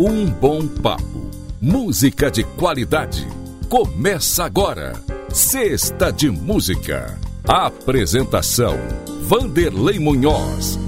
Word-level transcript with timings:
Um 0.00 0.26
bom 0.26 0.64
papo. 0.64 1.28
Música 1.60 2.30
de 2.30 2.44
qualidade. 2.44 3.26
Começa 3.68 4.44
agora. 4.44 4.92
Sexta 5.28 6.12
de 6.12 6.30
Música. 6.30 7.18
Apresentação: 7.42 8.78
Vanderlei 9.22 9.98
Munhoz. 9.98 10.78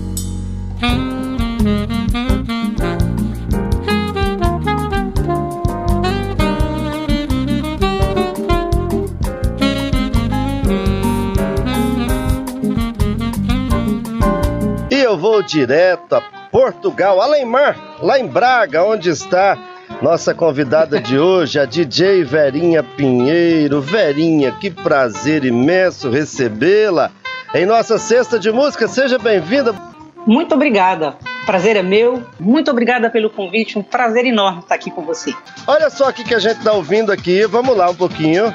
E 14.89 14.95
eu 14.95 15.19
vou 15.19 15.43
direto 15.43 16.15
a 16.15 16.40
Portugal, 16.51 17.21
Alemar, 17.21 17.77
lá 18.03 18.19
em 18.19 18.27
Braga, 18.27 18.83
onde 18.83 19.09
está 19.09 19.57
nossa 20.03 20.35
convidada 20.35 21.01
de 21.01 21.19
hoje, 21.19 21.59
a 21.59 21.65
DJ 21.65 22.25
Verinha 22.25 22.83
Pinheiro. 22.83 23.81
Verinha, 23.81 24.53
que 24.53 24.71
prazer 24.71 25.45
imenso 25.45 26.11
recebê-la 26.11 27.11
em 27.55 27.67
nossa 27.67 27.99
cesta 27.99 28.39
de 28.39 28.51
música. 28.51 28.89
Seja 28.89 29.19
bem-vinda. 29.19 29.75
Muito 30.27 30.55
obrigada. 30.55 31.17
Prazer 31.47 31.77
é 31.77 31.83
meu. 31.83 32.23
Muito 32.39 32.71
obrigada 32.71 33.11
pelo 33.11 33.31
convite. 33.31 33.79
Um 33.79 33.83
prazer 33.83 34.27
enorme 34.27 34.61
estar 34.61 34.75
aqui 34.75 34.91
com 34.91 35.03
você. 35.03 35.33
Olha 35.67 35.89
só 35.91 36.11
o 36.11 36.13
que 36.13 36.35
a 36.35 36.39
gente 36.39 36.59
está 36.59 36.73
ouvindo 36.73 37.11
aqui. 37.11 37.47
Vamos 37.47 37.77
lá 37.77 37.91
um 37.91 37.95
pouquinho. 37.95 38.53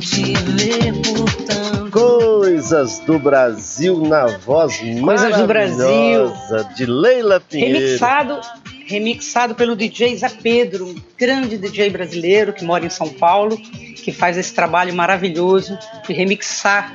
Te 0.00 0.32
ver. 0.32 1.90
Coisas 1.90 2.98
do 3.00 3.18
Brasil 3.18 3.98
na 4.06 4.26
voz 4.26 4.78
Coisas 4.78 5.36
do 5.36 5.46
Brasil. 5.46 5.78
maravilhosa 5.78 6.64
de 6.74 6.86
Leila 6.86 7.40
Pinheiro. 7.40 7.78
Remixado, 7.78 8.40
remixado 8.86 9.54
pelo 9.54 9.76
DJ 9.76 10.16
Zé 10.16 10.28
Pedro, 10.28 10.86
um 10.86 10.94
grande 11.18 11.58
DJ 11.58 11.90
brasileiro 11.90 12.52
que 12.52 12.64
mora 12.64 12.86
em 12.86 12.90
São 12.90 13.08
Paulo, 13.08 13.56
que 13.56 14.12
faz 14.12 14.38
esse 14.38 14.54
trabalho 14.54 14.94
maravilhoso 14.94 15.78
de 16.06 16.12
remixar 16.12 16.94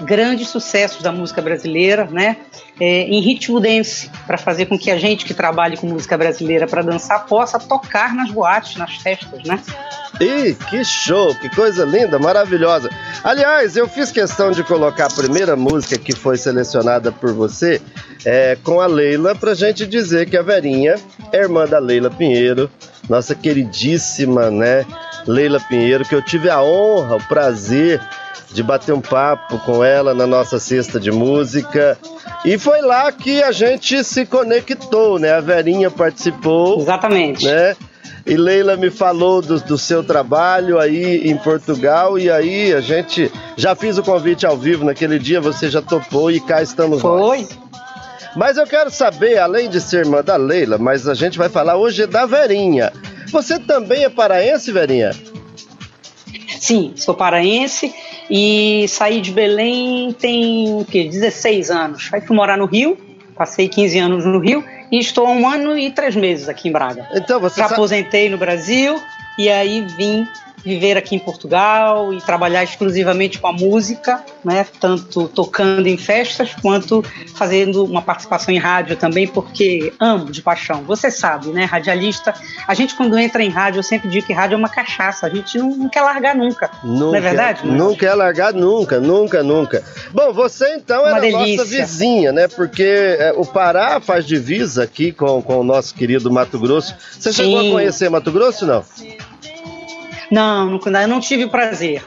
grandes 0.00 0.48
sucessos 0.48 1.02
da 1.02 1.12
música 1.12 1.42
brasileira, 1.42 2.08
né? 2.10 2.36
é, 2.80 3.02
em 3.02 3.20
ritmo 3.20 3.58
dance, 3.58 4.10
para 4.26 4.36
fazer 4.36 4.66
com 4.66 4.78
que 4.78 4.90
a 4.90 4.98
gente 4.98 5.24
que 5.24 5.32
trabalhe 5.32 5.76
com 5.76 5.86
música 5.86 6.16
brasileira 6.16 6.66
para 6.66 6.82
dançar 6.82 7.26
possa 7.26 7.58
tocar 7.58 8.14
nas 8.14 8.30
boates, 8.30 8.76
nas 8.76 8.96
festas, 8.96 9.42
né? 9.44 9.60
Ih, 10.20 10.54
que 10.70 10.82
show, 10.84 11.34
que 11.34 11.48
coisa 11.54 11.84
linda, 11.84 12.18
maravilhosa. 12.18 12.88
Aliás, 13.22 13.76
eu 13.76 13.86
fiz 13.86 14.10
questão 14.10 14.50
de 14.50 14.62
colocar 14.62 15.06
a 15.06 15.14
primeira 15.14 15.56
música 15.56 15.98
que 15.98 16.14
foi 16.14 16.38
selecionada 16.38 17.12
por 17.12 17.32
você 17.32 17.80
é, 18.24 18.56
com 18.62 18.80
a 18.80 18.86
Leila, 18.86 19.34
pra 19.34 19.52
gente 19.54 19.86
dizer 19.86 20.28
que 20.28 20.36
a 20.36 20.42
Verinha 20.42 20.94
é 21.32 21.38
irmã 21.38 21.66
da 21.66 21.78
Leila 21.78 22.10
Pinheiro, 22.10 22.70
nossa 23.08 23.34
queridíssima, 23.34 24.50
né, 24.50 24.86
Leila 25.26 25.60
Pinheiro, 25.60 26.04
que 26.04 26.14
eu 26.14 26.22
tive 26.22 26.48
a 26.48 26.62
honra, 26.62 27.16
o 27.16 27.28
prazer 27.28 28.00
de 28.52 28.62
bater 28.62 28.94
um 28.94 29.00
papo 29.00 29.58
com 29.58 29.84
ela 29.84 30.14
na 30.14 30.26
nossa 30.26 30.58
cesta 30.58 30.98
de 30.98 31.10
música. 31.10 31.98
E 32.44 32.56
foi 32.56 32.80
lá 32.80 33.10
que 33.12 33.42
a 33.42 33.52
gente 33.52 34.02
se 34.04 34.24
conectou, 34.24 35.18
né? 35.18 35.32
A 35.32 35.40
Verinha 35.40 35.90
participou 35.90 36.80
Exatamente. 36.80 37.44
né? 37.44 37.76
E 38.26 38.36
Leila 38.36 38.76
me 38.76 38.90
falou 38.90 39.40
do, 39.40 39.60
do 39.60 39.78
seu 39.78 40.02
trabalho 40.02 40.78
aí 40.78 41.28
em 41.28 41.36
Portugal 41.36 42.18
e 42.18 42.30
aí 42.30 42.72
a 42.72 42.80
gente 42.80 43.30
já 43.56 43.74
fiz 43.74 43.98
o 43.98 44.02
convite 44.02 44.44
ao 44.44 44.56
vivo 44.56 44.84
naquele 44.84 45.18
dia, 45.18 45.40
você 45.40 45.70
já 45.70 45.80
topou 45.80 46.30
e 46.30 46.40
cá 46.40 46.60
estamos 46.60 47.02
nós. 47.02 47.20
Foi. 47.20 47.48
Mas 48.34 48.56
eu 48.56 48.66
quero 48.66 48.90
saber, 48.90 49.38
além 49.38 49.70
de 49.70 49.80
ser 49.80 50.00
irmã 50.00 50.22
da 50.22 50.36
Leila, 50.36 50.76
mas 50.76 51.08
a 51.08 51.14
gente 51.14 51.38
vai 51.38 51.48
falar 51.48 51.76
hoje 51.76 52.06
da 52.06 52.26
Verinha. 52.26 52.92
Você 53.30 53.58
também 53.58 54.04
é 54.04 54.10
paraense, 54.10 54.70
Verinha? 54.72 55.12
Sim, 56.60 56.92
sou 56.96 57.14
paraense 57.14 57.94
e 58.28 58.86
saí 58.88 59.20
de 59.20 59.30
Belém 59.30 60.12
tem 60.12 60.74
o 60.74 60.84
quê? 60.84 61.04
16 61.04 61.70
anos. 61.70 62.08
Aí 62.12 62.20
fui 62.20 62.36
morar 62.36 62.58
no 62.58 62.66
Rio, 62.66 62.98
passei 63.36 63.68
15 63.68 63.98
anos 63.98 64.26
no 64.26 64.38
Rio 64.38 64.64
e 64.90 64.98
estou 64.98 65.26
há 65.26 65.30
um 65.30 65.48
ano 65.48 65.76
e 65.78 65.90
três 65.90 66.14
meses 66.16 66.48
aqui 66.48 66.68
em 66.68 66.72
Braga. 66.72 67.06
Então 67.14 67.40
você 67.40 67.60
Já 67.60 67.68
sa- 67.68 67.74
aposentei 67.74 68.28
no 68.28 68.38
Brasil 68.38 69.02
e 69.38 69.48
aí 69.48 69.82
vim 69.82 70.26
viver 70.66 70.96
aqui 70.96 71.14
em 71.14 71.18
Portugal 71.18 72.12
e 72.12 72.20
trabalhar 72.20 72.64
exclusivamente 72.64 73.38
com 73.38 73.46
a 73.46 73.52
música, 73.52 74.24
né? 74.44 74.66
Tanto 74.80 75.28
tocando 75.28 75.86
em 75.86 75.96
festas 75.96 76.54
quanto 76.60 77.04
fazendo 77.34 77.84
uma 77.84 78.02
participação 78.02 78.52
em 78.52 78.58
rádio 78.58 78.96
também, 78.96 79.28
porque 79.28 79.92
amo 80.00 80.30
de 80.30 80.42
paixão. 80.42 80.82
Você 80.82 81.10
sabe, 81.10 81.48
né? 81.48 81.64
Radialista, 81.64 82.34
a 82.66 82.74
gente 82.74 82.94
quando 82.96 83.16
entra 83.16 83.42
em 83.44 83.48
rádio, 83.48 83.78
eu 83.78 83.82
sempre 83.84 84.08
digo 84.08 84.26
que 84.26 84.32
rádio 84.32 84.54
é 84.54 84.58
uma 84.58 84.68
cachaça, 84.68 85.26
a 85.26 85.30
gente 85.30 85.56
não, 85.56 85.70
não 85.70 85.88
quer 85.88 86.02
largar 86.02 86.34
nunca. 86.34 86.70
Não, 86.82 87.08
Não 87.12 87.14
é 87.14 87.20
verdade, 87.20 87.64
Luiz? 87.64 87.78
não 87.78 87.94
quer 87.94 88.14
largar 88.14 88.52
nunca, 88.52 88.98
nunca, 88.98 89.42
nunca. 89.42 89.84
Bom, 90.12 90.32
você 90.32 90.74
então 90.74 91.02
Uma 91.02 91.10
era 91.10 91.20
delícia. 91.20 91.56
nossa 91.58 91.64
vizinha, 91.64 92.32
né? 92.32 92.48
Porque 92.48 92.82
é, 92.82 93.32
o 93.36 93.44
Pará 93.46 94.00
faz 94.00 94.26
divisa 94.26 94.82
aqui 94.82 95.12
com, 95.12 95.40
com 95.40 95.60
o 95.60 95.64
nosso 95.64 95.94
querido 95.94 96.30
Mato 96.30 96.58
Grosso. 96.58 96.94
Você 97.18 97.32
chegou 97.32 97.58
a 97.58 97.62
Sim. 97.62 97.72
conhecer 97.72 98.08
Mato 98.10 98.32
Grosso, 98.32 98.66
não? 98.66 98.84
Não, 100.30 100.78
não, 100.78 101.00
eu 101.00 101.08
não 101.08 101.20
tive 101.20 101.44
o 101.44 101.50
prazer. 101.50 102.02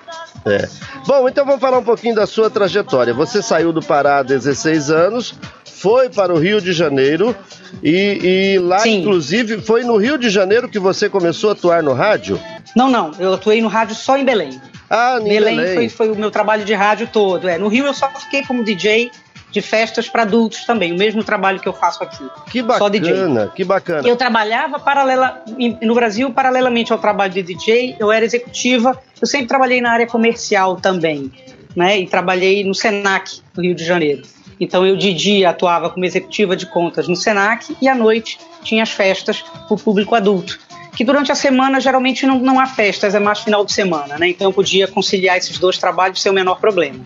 É. 0.46 0.68
Bom, 1.06 1.28
então 1.28 1.46
vamos 1.46 1.59
falar 1.59 1.80
um 1.80 1.84
pouquinho 1.84 2.16
da 2.16 2.25
sua 2.25 2.50
trajetória. 2.50 3.13
Você 3.13 3.41
saiu 3.41 3.72
do 3.72 3.81
Pará 3.81 4.19
há 4.19 4.24
16 4.24 4.90
anos, 4.90 5.34
foi 5.66 6.09
para 6.09 6.34
o 6.34 6.38
Rio 6.38 6.62
de 6.62 6.72
Janeiro 6.74 7.35
e, 7.84 8.56
e 8.56 8.59
lá, 8.59 8.80
Sim. 8.80 9.02
inclusive, 9.02 9.62
foi 9.62 9.84
no 9.84 9.97
Rio 9.97 10.18
de 10.18 10.30
Janeiro 10.30 10.69
que 10.69 10.80
você 10.80 11.09
começou 11.09 11.50
a 11.50 11.53
atuar 11.53 11.84
no 11.84 11.94
rádio? 11.94 12.40
Não, 12.75 12.90
não, 12.90 13.12
eu 13.19 13.34
atuei 13.34 13.62
no 13.62 13.68
rádio 13.68 13.96
só 13.96 14.18
em 14.18 14.25
Belém. 14.25 14.59
Ah, 14.90 15.18
em 15.22 15.25
Belém, 15.25 15.56
Belém. 15.56 15.75
Foi, 15.75 15.90
foi 15.90 16.12
o 16.12 16.16
meu 16.16 16.31
trabalho 16.31 16.66
de 16.66 16.74
rádio 16.74 17.07
todo. 17.12 17.47
É, 17.47 17.57
no 17.57 17.68
Rio 17.68 17.86
eu 17.86 17.94
só 17.94 18.09
fiquei 18.09 18.44
como 18.44 18.63
DJ 18.63 19.12
de 19.52 19.62
festas 19.62 20.08
para 20.08 20.24
adultos 20.24 20.66
também, 20.66 20.92
o 20.92 20.98
mesmo 20.98 21.24
trabalho 21.24 21.60
que 21.60 21.68
eu 21.68 21.74
faço 21.74 22.04
aqui. 22.04 22.24
Que 22.52 22.64
Só 22.78 22.90
DJ. 22.90 23.12
bacana, 23.12 23.52
que 23.56 23.64
bacana. 23.64 24.08
Eu 24.08 24.16
trabalhava 24.16 24.80
paralela 24.80 25.44
no 25.82 25.96
Brasil, 25.96 26.32
paralelamente 26.32 26.92
ao 26.92 27.00
trabalho 27.00 27.34
de 27.34 27.42
DJ, 27.42 27.96
eu 28.00 28.12
era 28.12 28.24
executiva, 28.24 28.98
eu 29.20 29.28
sempre 29.28 29.48
trabalhei 29.48 29.82
na 29.82 29.92
área 29.92 30.08
comercial 30.08 30.76
também, 30.76 31.32
né? 31.76 32.00
E 32.00 32.08
trabalhei 32.08 32.64
no 32.64 32.76
Senac, 32.76 33.42
do 33.54 33.62
Rio 33.62 33.74
de 33.74 33.84
Janeiro. 33.84 34.22
Então 34.60 34.86
eu 34.86 34.96
de 34.98 35.14
dia 35.14 35.50
atuava 35.50 35.90
como 35.90 36.06
executiva 36.06 36.56
de 36.56 36.66
contas 36.66 37.08
no 37.08 37.16
Senac 37.16 37.76
e 37.81 37.88
à 37.88 37.96
noite 37.96 38.38
tinha 38.62 38.84
as 38.84 38.92
festas 38.92 39.42
para 39.42 39.74
o 39.74 39.78
público 39.78 40.14
adulto. 40.16 40.60
Que 40.96 41.06
durante 41.06 41.31
a 41.31 41.36
semana 41.36 41.80
geralmente 41.80 42.26
não, 42.28 42.40
não 42.40 42.60
há 42.60 42.66
festas, 42.66 43.16
é 43.16 43.20
mais 43.20 43.40
final 43.40 43.64
de 43.64 43.72
semana, 43.72 44.18
né? 44.18 44.28
Então 44.28 44.48
eu 44.48 44.54
podia 44.54 44.86
conciliar 44.86 45.38
esses 45.38 45.58
dois 45.58 45.78
trabalhos 45.78 46.22
sem 46.22 46.30
o 46.30 46.36
menor 46.36 46.60
problema. 46.60 47.00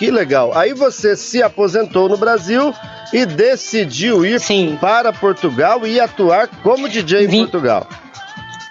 Que 0.00 0.10
legal. 0.10 0.56
Aí 0.56 0.72
você 0.72 1.14
se 1.14 1.42
aposentou 1.42 2.08
no 2.08 2.16
Brasil 2.16 2.74
e 3.12 3.26
decidiu 3.26 4.24
ir 4.24 4.40
Sim. 4.40 4.78
para 4.80 5.12
Portugal 5.12 5.86
e 5.86 6.00
atuar 6.00 6.48
como 6.62 6.88
DJ 6.88 7.24
em 7.24 7.28
Vim- 7.28 7.40
Portugal. 7.42 7.86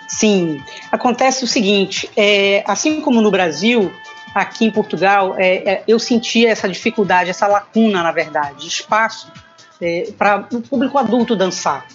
Sim, 0.08 0.60
acontece 0.92 1.44
o 1.44 1.48
seguinte, 1.48 2.10
é, 2.18 2.64
assim 2.66 3.00
como 3.00 3.22
no 3.22 3.30
Brasil, 3.30 3.94
aqui 4.34 4.66
em 4.66 4.72
Portugal, 4.72 5.36
é, 5.38 5.58
é, 5.58 5.84
eu 5.88 6.00
sentia 6.00 6.50
essa 6.50 6.68
dificuldade, 6.68 7.30
essa 7.30 7.46
lacuna, 7.46 8.02
na 8.02 8.12
verdade, 8.12 8.62
de 8.62 8.68
espaço 8.68 9.32
para 10.18 10.48
o 10.52 10.62
público 10.62 10.98
adulto 10.98 11.36
dançar. 11.36 11.86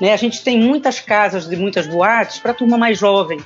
Né? 0.00 0.12
A 0.12 0.16
gente 0.16 0.44
tem 0.44 0.60
muitas 0.60 1.00
casas 1.00 1.48
de 1.48 1.56
muitas 1.56 1.88
boates 1.88 2.38
para 2.38 2.54
turma 2.54 2.78
mais 2.78 2.96
jovem, 3.00 3.40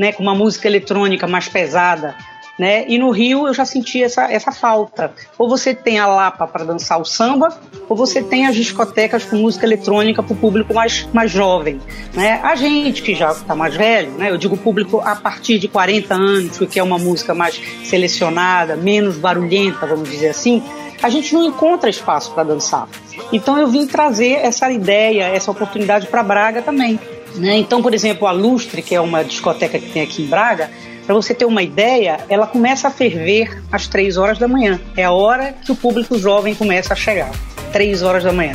né? 0.00 0.10
com 0.12 0.24
uma 0.24 0.34
música 0.34 0.66
eletrônica 0.66 1.28
mais 1.28 1.48
pesada. 1.48 2.16
Né? 2.60 2.84
E 2.88 2.98
no 2.98 3.08
Rio 3.08 3.46
eu 3.46 3.54
já 3.54 3.64
senti 3.64 4.02
essa, 4.02 4.30
essa 4.30 4.52
falta. 4.52 5.14
Ou 5.38 5.48
você 5.48 5.74
tem 5.74 5.98
a 5.98 6.06
Lapa 6.06 6.46
para 6.46 6.62
dançar 6.62 7.00
o 7.00 7.06
samba, 7.06 7.58
ou 7.88 7.96
você 7.96 8.22
tem 8.22 8.46
as 8.46 8.54
discotecas 8.54 9.24
com 9.24 9.36
música 9.36 9.64
eletrônica 9.64 10.22
para 10.22 10.34
o 10.34 10.36
público 10.36 10.74
mais, 10.74 11.08
mais 11.10 11.30
jovem. 11.30 11.80
Né? 12.12 12.38
A 12.42 12.54
gente 12.56 13.00
que 13.00 13.14
já 13.14 13.30
está 13.30 13.54
mais 13.54 13.74
velho, 13.74 14.10
né? 14.10 14.30
eu 14.30 14.36
digo 14.36 14.58
público 14.58 15.00
a 15.00 15.16
partir 15.16 15.58
de 15.58 15.68
40 15.68 16.14
anos, 16.14 16.58
que 16.58 16.78
é 16.78 16.82
uma 16.82 16.98
música 16.98 17.32
mais 17.32 17.58
selecionada, 17.82 18.76
menos 18.76 19.16
barulhenta, 19.16 19.86
vamos 19.86 20.10
dizer 20.10 20.28
assim, 20.28 20.62
a 21.02 21.08
gente 21.08 21.32
não 21.32 21.46
encontra 21.46 21.88
espaço 21.88 22.30
para 22.34 22.44
dançar. 22.44 22.86
Então 23.32 23.58
eu 23.58 23.68
vim 23.68 23.86
trazer 23.86 24.32
essa 24.32 24.70
ideia, 24.70 25.22
essa 25.22 25.50
oportunidade 25.50 26.08
para 26.08 26.22
Braga 26.22 26.60
também. 26.60 27.00
Né? 27.36 27.56
Então, 27.56 27.80
por 27.80 27.94
exemplo, 27.94 28.26
a 28.26 28.32
Lustre, 28.32 28.82
que 28.82 28.94
é 28.94 29.00
uma 29.00 29.24
discoteca 29.24 29.78
que 29.78 29.88
tem 29.90 30.02
aqui 30.02 30.22
em 30.22 30.26
Braga, 30.26 30.70
Para 31.10 31.16
você 31.16 31.34
ter 31.34 31.44
uma 31.44 31.60
ideia, 31.60 32.20
ela 32.28 32.46
começa 32.46 32.86
a 32.86 32.90
ferver 32.92 33.60
às 33.72 33.88
três 33.88 34.16
horas 34.16 34.38
da 34.38 34.46
manhã. 34.46 34.80
É 34.96 35.02
a 35.02 35.10
hora 35.10 35.52
que 35.52 35.72
o 35.72 35.74
público 35.74 36.16
jovem 36.16 36.54
começa 36.54 36.92
a 36.92 36.96
chegar. 36.96 37.32
Três 37.72 38.00
horas 38.00 38.22
da 38.22 38.32
manhã. 38.32 38.52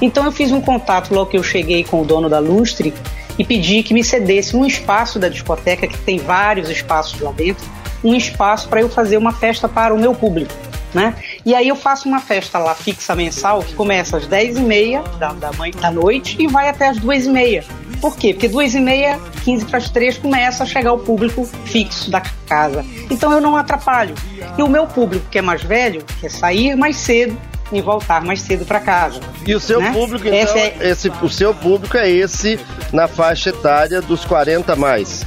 Então 0.00 0.24
eu 0.24 0.32
fiz 0.32 0.50
um 0.50 0.60
contato 0.60 1.14
logo 1.14 1.30
que 1.30 1.38
eu 1.38 1.44
cheguei 1.44 1.84
com 1.84 2.02
o 2.02 2.04
dono 2.04 2.28
da 2.28 2.40
Lustre 2.40 2.92
e 3.38 3.44
pedi 3.44 3.84
que 3.84 3.94
me 3.94 4.02
cedesse 4.02 4.56
um 4.56 4.66
espaço 4.66 5.16
da 5.20 5.28
discoteca, 5.28 5.86
que 5.86 5.96
tem 5.98 6.18
vários 6.18 6.68
espaços 6.68 7.20
lá 7.20 7.30
dentro, 7.30 7.64
um 8.02 8.16
espaço 8.16 8.68
para 8.68 8.80
eu 8.80 8.88
fazer 8.88 9.16
uma 9.16 9.32
festa 9.32 9.68
para 9.68 9.94
o 9.94 9.96
meu 9.96 10.12
público. 10.12 10.52
Né? 10.94 11.14
E 11.44 11.54
aí 11.54 11.68
eu 11.68 11.76
faço 11.76 12.06
uma 12.06 12.20
festa 12.20 12.58
lá 12.58 12.74
fixa 12.74 13.14
mensal 13.14 13.62
que 13.62 13.74
começa 13.74 14.18
às 14.18 14.28
10h30 14.28 15.18
da, 15.18 15.32
da, 15.32 15.50
da 15.50 15.90
noite 15.90 16.36
e 16.38 16.46
vai 16.46 16.68
até 16.68 16.88
às 16.88 16.98
2h30. 16.98 17.64
Por 18.00 18.16
quê? 18.16 18.34
Porque 18.34 18.48
2h30, 18.48 19.18
15 19.44 19.64
para 19.66 19.78
as 19.78 19.88
3 19.88 20.18
começa 20.18 20.64
a 20.64 20.66
chegar 20.66 20.92
o 20.92 20.98
público 20.98 21.48
fixo 21.64 22.10
da 22.10 22.20
casa. 22.46 22.84
Então 23.10 23.32
eu 23.32 23.40
não 23.40 23.56
atrapalho. 23.56 24.14
E 24.58 24.62
o 24.62 24.68
meu 24.68 24.86
público, 24.86 25.24
que 25.30 25.38
é 25.38 25.42
mais 25.42 25.62
velho, 25.62 26.04
quer 26.20 26.30
sair 26.30 26.76
mais 26.76 26.96
cedo 26.96 27.38
e 27.72 27.80
voltar 27.80 28.22
mais 28.22 28.40
cedo 28.40 28.64
para 28.64 28.80
casa. 28.80 29.20
E 29.46 29.54
o 29.54 29.60
seu 29.60 29.80
né? 29.80 29.92
público, 29.92 30.26
então, 30.26 30.56
é... 30.56 30.90
esse, 30.90 31.08
o 31.22 31.28
seu 31.28 31.54
público 31.54 31.96
é 31.96 32.10
esse 32.10 32.58
na 32.92 33.08
faixa 33.08 33.50
etária 33.50 34.02
dos 34.02 34.24
40 34.24 34.76
mais. 34.76 35.24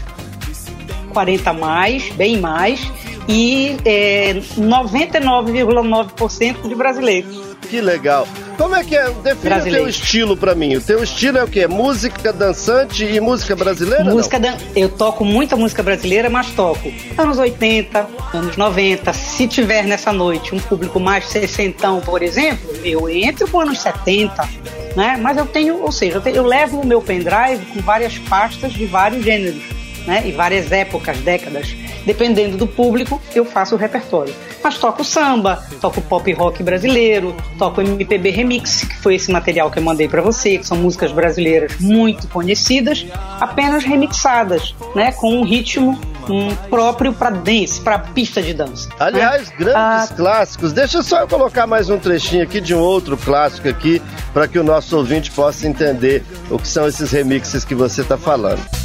40 1.12 1.54
mais, 1.54 2.10
bem 2.12 2.38
mais 2.38 2.92
e 3.28 3.76
é, 3.84 4.36
99,9% 4.58 6.68
de 6.68 6.76
brasileiros. 6.76 7.56
Que 7.70 7.82
legal. 7.82 8.28
Como 8.58 8.76
é 8.76 8.84
que 8.84 8.96
é? 8.96 9.12
Define 9.12 9.60
o 9.60 9.64
teu 9.64 9.88
estilo 9.88 10.38
para 10.38 10.56
mim. 10.56 10.76
O 10.76 10.82
teu 10.82 11.04
estilo 11.04 11.40
é 11.40 11.44
o 11.44 11.48
quê? 11.48 11.68
Música 11.68 12.32
dançante 12.32 13.04
e 13.04 13.20
música 13.20 13.56
brasileira? 13.56 14.06
Música 14.06 14.40
dan... 14.40 14.56
Eu 14.76 14.90
toco 14.90 15.26
muita 15.26 15.58
música 15.58 15.84
brasileira, 15.84 16.30
mas 16.30 16.52
toco 16.52 16.92
anos 17.18 17.38
80, 17.38 18.08
anos 18.34 18.56
90. 18.56 19.12
Se 19.14 19.48
tiver 19.48 19.84
nessa 19.84 20.14
noite 20.14 20.56
um 20.56 20.60
público 20.60 21.00
mais 21.00 21.28
sessentão, 21.28 22.00
por 22.00 22.22
exemplo, 22.22 22.70
eu 22.84 23.10
entro 23.10 23.50
com 23.50 23.60
anos 23.60 23.82
70, 23.82 24.48
né? 24.96 25.18
Mas 25.22 25.38
eu 25.38 25.46
tenho, 25.46 25.82
ou 25.82 25.92
seja, 25.92 26.18
eu, 26.18 26.22
tenho, 26.22 26.38
eu 26.38 26.46
levo 26.46 26.80
o 26.80 26.86
meu 26.86 27.02
pendrive 27.02 27.66
com 27.74 27.82
várias 27.82 28.18
pastas 28.18 28.74
de 28.74 28.86
vários 28.86 29.24
gêneros, 29.24 29.62
né? 30.06 30.24
E 30.26 30.32
várias 30.32 30.72
épocas, 30.72 31.18
décadas. 31.20 31.76
Dependendo 32.06 32.58
do 32.58 32.68
público, 32.68 33.22
eu 33.34 33.44
faço 33.44 33.76
o 33.76 33.78
repertório. 33.78 34.34
Mas 34.64 34.78
toco 34.78 35.04
samba, 35.04 35.64
toco 35.82 36.02
pop 36.02 36.32
rock 36.34 36.62
brasileiro, 36.64 37.36
toco 37.58 37.82
MPB 37.82 38.30
Remix, 38.30 38.84
que 38.84 38.98
foi 38.98 39.16
esse 39.16 39.32
material 39.32 39.72
que 39.72 39.80
eu 39.80 39.84
mandei 39.84 40.08
para 40.08 40.22
você, 40.22 40.58
que 40.58 40.66
são 40.66 40.78
músicas 40.78 41.12
brasileiras 41.12 41.80
muito 41.80 42.28
conhecidas, 42.28 43.06
apenas 43.40 43.84
remixadas, 43.84 44.76
né, 44.96 45.12
com 45.12 45.36
um 45.36 45.44
ritmo 45.44 46.00
um 46.30 46.56
próprio 46.70 47.14
para 47.14 47.30
dance, 47.30 47.80
para 47.82 48.00
pista 48.00 48.42
de 48.42 48.54
dança. 48.54 48.90
Né? 48.90 48.96
Aliás, 49.00 49.50
né? 49.50 49.56
grandes 49.60 49.76
ah, 49.76 50.14
clássicos. 50.16 50.74
Deixa 50.74 51.04
só 51.04 51.22
eu 51.22 51.28
colocar 51.28 51.68
mais 51.68 51.90
um 51.90 51.98
trechinho 51.98 52.44
aqui 52.44 52.60
de 52.60 52.74
um 52.74 52.80
outro 52.80 53.18
clássico 53.18 53.70
aqui, 53.70 54.02
para 54.34 54.48
que 54.48 54.58
o 54.58 54.64
nosso 54.64 54.98
ouvinte 54.98 55.32
possa 55.32 55.68
entender 55.68 56.24
o 56.50 56.58
que 56.58 56.68
são 56.68 56.88
esses 56.88 57.12
remixes 57.12 57.64
que 57.64 57.76
você 57.76 58.02
está 58.02 58.18
falando. 58.18 58.85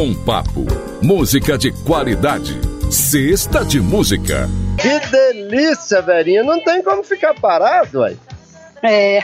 Bom 0.00 0.14
Papo. 0.14 0.64
Música 1.02 1.58
de 1.58 1.72
qualidade. 1.84 2.58
Sexta 2.90 3.62
de 3.62 3.82
música. 3.82 4.48
Que 4.78 4.98
delícia, 5.10 6.00
velhinha. 6.00 6.42
Não 6.42 6.58
tem 6.58 6.82
como 6.82 7.04
ficar 7.04 7.34
parado, 7.34 8.02
aí. 8.02 8.16
É. 8.82 9.22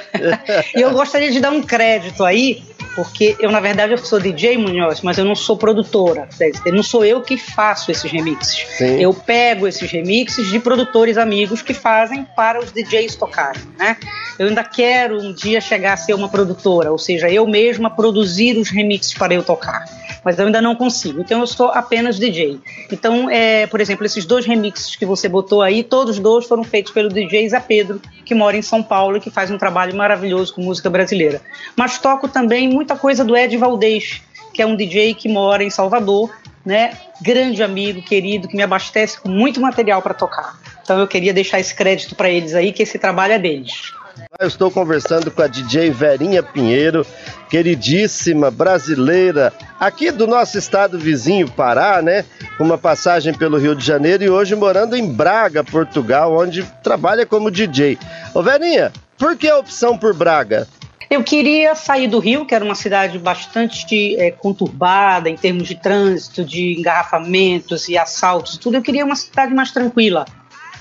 E 0.76 0.83
eu 0.83 0.90
gostaria 0.90 1.30
de 1.30 1.40
dar 1.40 1.50
um 1.50 1.62
crédito 1.62 2.23
aí 2.23 2.62
porque 2.95 3.37
eu, 3.40 3.50
na 3.50 3.59
verdade, 3.59 3.92
eu 3.92 3.99
sou 3.99 4.21
DJ 4.21 4.59
Munhoz, 4.59 5.00
mas 5.00 5.16
eu 5.16 5.25
não 5.25 5.35
sou 5.35 5.56
produtora. 5.56 6.28
Não 6.66 6.83
sou 6.83 7.06
eu 7.06 7.23
que 7.23 7.38
faço 7.38 7.90
esses 7.90 8.11
remixes. 8.11 8.66
Sim. 8.76 9.00
Eu 9.00 9.14
pego 9.14 9.66
esses 9.66 9.90
remixes 9.90 10.49
de 10.49 10.59
produtores 10.59 11.16
amigos 11.16 11.62
que 11.62 11.73
fazem 11.73 12.26
para 12.37 12.59
os 12.59 12.71
DJs 12.71 13.16
tocarem, 13.16 13.62
né? 13.78 13.97
Eu 14.38 14.49
ainda 14.49 14.62
quero 14.62 15.23
um 15.23 15.33
dia 15.33 15.59
chegar 15.59 15.95
a 15.95 15.97
ser 15.97 16.12
uma 16.12 16.28
produtora, 16.28 16.92
ou 16.92 16.99
seja, 16.99 17.30
eu 17.30 17.47
mesma 17.47 17.88
produzir 17.88 18.59
os 18.59 18.68
remixes 18.68 19.14
para 19.14 19.33
eu 19.33 19.42
tocar. 19.42 19.87
Mas 20.26 20.40
eu 20.40 20.47
ainda 20.47 20.61
não 20.61 20.75
consigo. 20.75 21.21
Então 21.21 21.38
eu 21.38 21.47
sou 21.47 21.68
apenas 21.68 22.18
DJ. 22.18 22.59
Então, 22.90 23.30
é, 23.30 23.64
por 23.68 23.80
exemplo, 23.80 24.04
esses 24.04 24.25
dois 24.25 24.45
remixes 24.45 24.97
que 24.97 25.06
você 25.06 25.28
botou 25.28 25.62
aí, 25.62 25.85
todos 25.85 26.18
dois 26.18 26.47
foram 26.47 26.64
feitos 26.64 26.90
pelo 26.90 27.09
DJ 27.09 27.49
Zé 27.49 27.61
Pedro, 27.61 28.02
que 28.25 28.35
mora 28.35 28.56
em 28.56 28.61
São 28.61 28.83
Paulo 28.83 29.18
e 29.18 29.21
que 29.21 29.30
faz 29.30 29.52
um 29.52 29.56
trabalho 29.56 29.95
maravilhoso 29.95 30.52
com 30.52 30.62
música 30.62 30.90
brasileira. 30.90 31.40
Mas 31.76 32.00
toco 32.00 32.26
também 32.26 32.68
muita 32.68 32.97
coisa 32.97 33.25
do 33.25 33.37
Ed 33.37 33.56
Valdez, 33.56 34.21
que 34.52 34.61
é 34.61 34.66
um 34.66 34.75
DJ 34.75 35.14
que 35.14 35.28
mora 35.28 35.62
em 35.62 35.71
Salvador, 35.71 36.28
né? 36.64 36.90
Grande 37.23 37.62
amigo, 37.62 38.02
querido, 38.02 38.49
que 38.49 38.56
me 38.56 38.64
abastece 38.64 39.21
com 39.21 39.28
muito 39.28 39.61
material 39.61 40.02
para 40.02 40.12
tocar. 40.12 40.59
Então 40.83 40.99
eu 40.99 41.06
queria 41.06 41.33
deixar 41.33 41.61
esse 41.61 41.73
crédito 41.73 42.16
para 42.16 42.28
eles 42.28 42.52
aí, 42.52 42.73
que 42.73 42.83
esse 42.83 42.99
trabalho 42.99 43.35
é 43.35 43.38
deles. 43.38 43.92
Eu 44.38 44.49
estou 44.49 44.71
conversando 44.71 45.30
com 45.30 45.40
a 45.40 45.47
DJ 45.47 45.90
Verinha 45.90 46.42
Pinheiro, 46.42 47.06
queridíssima 47.49 48.50
brasileira, 48.50 49.52
aqui 49.78 50.11
do 50.11 50.26
nosso 50.26 50.59
estado 50.59 50.99
vizinho, 50.99 51.50
Pará, 51.50 52.02
né? 52.02 52.25
Uma 52.59 52.76
passagem 52.76 53.33
pelo 53.33 53.56
Rio 53.56 53.75
de 53.75 53.85
Janeiro 53.85 54.25
e 54.25 54.28
hoje 54.28 54.54
morando 54.54 54.97
em 54.97 55.11
Braga, 55.11 55.62
Portugal, 55.62 56.37
onde 56.37 56.64
trabalha 56.83 57.25
como 57.25 57.50
DJ. 57.50 57.99
Ô 58.35 58.42
Verinha, 58.42 58.92
por 59.16 59.37
que 59.37 59.49
a 59.49 59.59
opção 59.59 59.97
por 59.97 60.12
Braga? 60.12 60.66
Eu 61.09 61.23
queria 61.23 61.75
sair 61.75 62.09
do 62.09 62.18
Rio, 62.18 62.45
que 62.45 62.54
era 62.54 62.64
uma 62.64 62.75
cidade 62.75 63.18
bastante 63.18 64.16
é, 64.16 64.33
conturbada 64.33 65.30
em 65.30 65.37
termos 65.37 65.68
de 65.68 65.76
trânsito, 65.76 66.45
de 66.45 66.78
engarrafamentos 66.78 67.88
e 67.88 67.97
assaltos 67.97 68.59
tudo. 68.59 68.76
Eu 68.76 68.83
queria 68.83 69.04
uma 69.04 69.16
cidade 69.16 69.54
mais 69.54 69.71
tranquila 69.71 70.26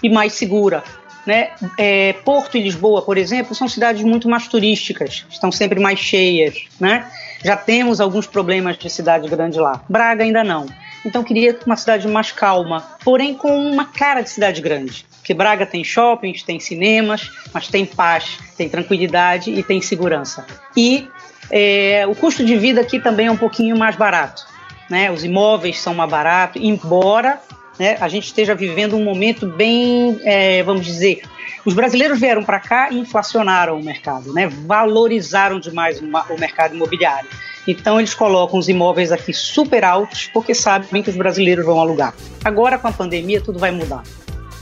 e 0.02 0.10
mais 0.10 0.34
segura. 0.34 0.84
Né? 1.26 1.52
É, 1.78 2.14
Porto 2.24 2.56
e 2.56 2.62
Lisboa, 2.62 3.02
por 3.02 3.18
exemplo, 3.18 3.56
são 3.56 3.68
cidades 3.68 4.04
muito 4.04 4.30
mais 4.30 4.48
turísticas, 4.48 5.26
estão 5.30 5.52
sempre 5.52 5.80
mais 5.80 6.00
cheias. 6.00 6.66
Né? 6.80 7.06
Já 7.44 7.58
temos 7.58 8.00
alguns 8.00 8.28
problemas 8.28 8.78
de 8.78 8.90
cidade 8.90 9.28
grande 9.28 9.60
lá. 9.60 9.82
Braga 9.90 10.24
ainda 10.24 10.44
não. 10.44 10.68
Então 11.06 11.24
queria 11.24 11.58
uma 11.66 11.76
cidade 11.76 12.08
mais 12.08 12.32
calma, 12.32 12.84
porém 13.04 13.36
com 13.36 13.56
uma 13.70 13.86
cara 13.86 14.22
de 14.22 14.30
cidade 14.30 14.60
grande. 14.60 15.06
Porque 15.18 15.34
Braga 15.34 15.66
tem 15.66 15.84
shoppings, 15.84 16.44
tem 16.44 16.60
cinemas, 16.60 17.30
mas 17.54 17.68
tem 17.68 17.86
paz, 17.86 18.40
tem 18.58 18.68
tranquilidade 18.68 19.52
e 19.52 19.62
tem 19.62 19.82
segurança. 19.82 20.46
E 20.76 21.08
é, 21.52 22.06
o 22.08 22.16
custo 22.16 22.44
de 22.44 22.58
vida 22.58 22.82
aqui 22.82 23.00
também 23.00 23.28
é 23.28 23.32
um 23.32 23.38
pouquinho 23.38 23.78
mais 23.78 23.96
barato. 23.96 24.46
Né? 24.90 25.12
Os 25.12 25.24
imóveis 25.24 25.80
são 25.80 25.94
mais 25.94 26.10
baratos, 26.10 26.62
embora 26.62 27.40
né, 27.80 27.98
a 28.00 28.08
gente 28.08 28.26
esteja 28.26 28.56
vivendo 28.56 28.96
um 28.96 29.04
momento 29.04 29.48
bem, 29.48 30.20
é, 30.24 30.64
vamos 30.64 30.86
dizer, 30.86 31.22
os 31.66 31.74
brasileiros 31.74 32.20
vieram 32.20 32.44
para 32.44 32.60
cá 32.60 32.90
e 32.92 33.00
inflacionaram 33.00 33.80
o 33.80 33.84
mercado, 33.84 34.34
né? 34.34 34.48
valorizaram 34.48 35.60
demais 35.60 36.00
o 36.02 36.40
mercado 36.40 36.76
imobiliário. 36.76 37.30
Então 37.68 38.00
eles 38.00 38.14
colocam 38.14 38.60
os 38.60 38.70
imóveis 38.70 39.12
aqui 39.12 39.34
super 39.34 39.84
altos 39.84 40.30
porque 40.32 40.54
sabem 40.54 41.02
que 41.02 41.10
os 41.10 41.16
brasileiros 41.16 41.66
vão 41.66 41.80
alugar. 41.80 42.14
Agora 42.44 42.78
com 42.78 42.88
a 42.88 42.92
pandemia 42.92 43.42
tudo 43.42 43.58
vai 43.58 43.72
mudar 43.72 44.04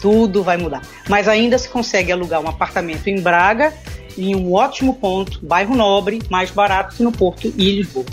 tudo 0.03 0.43
vai 0.43 0.57
mudar. 0.57 0.81
Mas 1.07 1.29
ainda 1.29 1.57
se 1.57 1.69
consegue 1.69 2.11
alugar 2.11 2.41
um 2.41 2.49
apartamento 2.49 3.07
em 3.07 3.21
Braga, 3.21 3.73
em 4.17 4.35
um 4.35 4.51
ótimo 4.51 4.95
ponto, 4.95 5.39
bairro 5.41 5.73
nobre, 5.73 6.21
mais 6.29 6.51
barato 6.51 6.97
que 6.97 7.03
no 7.03 7.11
Porto 7.13 7.47
e 7.57 7.71
Lisboa. 7.71 8.05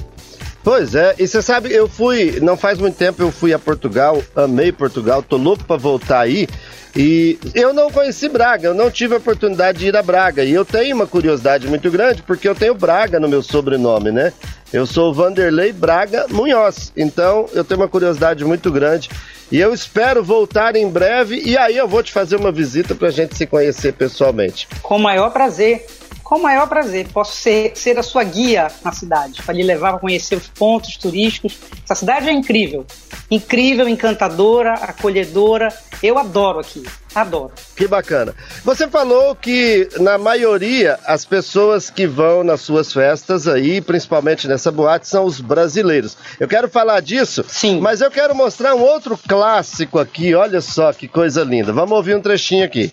Pois 0.62 0.94
é, 0.94 1.14
e 1.18 1.26
você 1.26 1.40
sabe, 1.40 1.72
eu 1.72 1.88
fui, 1.88 2.38
não 2.40 2.56
faz 2.56 2.78
muito 2.78 2.96
tempo 2.96 3.22
eu 3.22 3.32
fui 3.32 3.52
a 3.54 3.58
Portugal, 3.58 4.22
amei 4.36 4.70
Portugal, 4.70 5.22
tô 5.22 5.36
louco 5.36 5.64
para 5.64 5.76
voltar 5.76 6.20
aí. 6.20 6.46
E 6.94 7.38
eu 7.54 7.72
não 7.72 7.90
conheci 7.90 8.28
Braga, 8.28 8.66
eu 8.66 8.74
não 8.74 8.90
tive 8.90 9.14
a 9.14 9.18
oportunidade 9.18 9.78
de 9.78 9.86
ir 9.86 9.96
a 9.96 10.02
Braga. 10.02 10.44
E 10.44 10.52
eu 10.52 10.64
tenho 10.64 10.96
uma 10.96 11.06
curiosidade 11.06 11.66
muito 11.68 11.88
grande, 11.90 12.22
porque 12.22 12.48
eu 12.48 12.54
tenho 12.54 12.74
Braga 12.74 13.20
no 13.20 13.28
meu 13.28 13.42
sobrenome, 13.42 14.10
né? 14.10 14.32
Eu 14.72 14.86
sou 14.86 15.14
Vanderlei 15.14 15.72
Braga 15.72 16.26
Munhoz. 16.28 16.92
Então 16.96 17.46
eu 17.52 17.64
tenho 17.64 17.80
uma 17.80 17.88
curiosidade 17.88 18.44
muito 18.44 18.70
grande 18.70 19.08
e 19.50 19.58
eu 19.58 19.74
espero 19.74 20.22
voltar 20.22 20.76
em 20.76 20.88
breve 20.88 21.42
e 21.44 21.56
aí 21.56 21.76
eu 21.76 21.88
vou 21.88 22.02
te 22.02 22.12
fazer 22.12 22.36
uma 22.36 22.52
visita 22.52 22.94
para 22.94 23.08
a 23.08 23.12
gente 23.12 23.36
se 23.36 23.46
conhecer 23.46 23.92
pessoalmente. 23.92 24.68
Com 24.82 24.96
o 24.96 25.00
maior 25.00 25.30
prazer. 25.30 25.86
Com 26.30 26.36
o 26.36 26.42
maior 26.44 26.68
prazer. 26.68 27.08
Posso 27.12 27.34
ser, 27.34 27.72
ser 27.74 27.98
a 27.98 28.04
sua 28.04 28.22
guia 28.22 28.68
na 28.84 28.92
cidade, 28.92 29.42
para 29.42 29.52
lhe 29.52 29.64
levar 29.64 29.96
a 29.96 29.98
conhecer 29.98 30.36
os 30.36 30.46
pontos 30.46 30.96
turísticos. 30.96 31.58
Essa 31.82 31.96
cidade 31.96 32.28
é 32.28 32.32
incrível. 32.32 32.86
Incrível, 33.28 33.88
encantadora, 33.88 34.74
acolhedora. 34.74 35.74
Eu 36.00 36.16
adoro 36.18 36.60
aqui. 36.60 36.84
Adoro. 37.12 37.50
Que 37.74 37.88
bacana. 37.88 38.32
Você 38.64 38.86
falou 38.86 39.34
que, 39.34 39.88
na 39.98 40.18
maioria, 40.18 41.00
as 41.04 41.24
pessoas 41.24 41.90
que 41.90 42.06
vão 42.06 42.44
nas 42.44 42.60
suas 42.60 42.92
festas 42.92 43.48
aí, 43.48 43.80
principalmente 43.80 44.46
nessa 44.46 44.70
boate, 44.70 45.08
são 45.08 45.24
os 45.24 45.40
brasileiros. 45.40 46.16
Eu 46.38 46.46
quero 46.46 46.68
falar 46.68 47.00
disso, 47.00 47.44
Sim. 47.48 47.80
mas 47.80 48.00
eu 48.00 48.10
quero 48.10 48.36
mostrar 48.36 48.76
um 48.76 48.82
outro 48.82 49.18
clássico 49.18 49.98
aqui. 49.98 50.32
Olha 50.32 50.60
só 50.60 50.92
que 50.92 51.08
coisa 51.08 51.42
linda. 51.42 51.72
Vamos 51.72 51.96
ouvir 51.96 52.14
um 52.14 52.20
trechinho 52.20 52.64
aqui. 52.64 52.92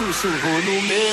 su 0.00 0.12
su. 0.14 1.09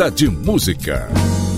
Sexta 0.00 0.10
de 0.10 0.30
Música. 0.30 1.08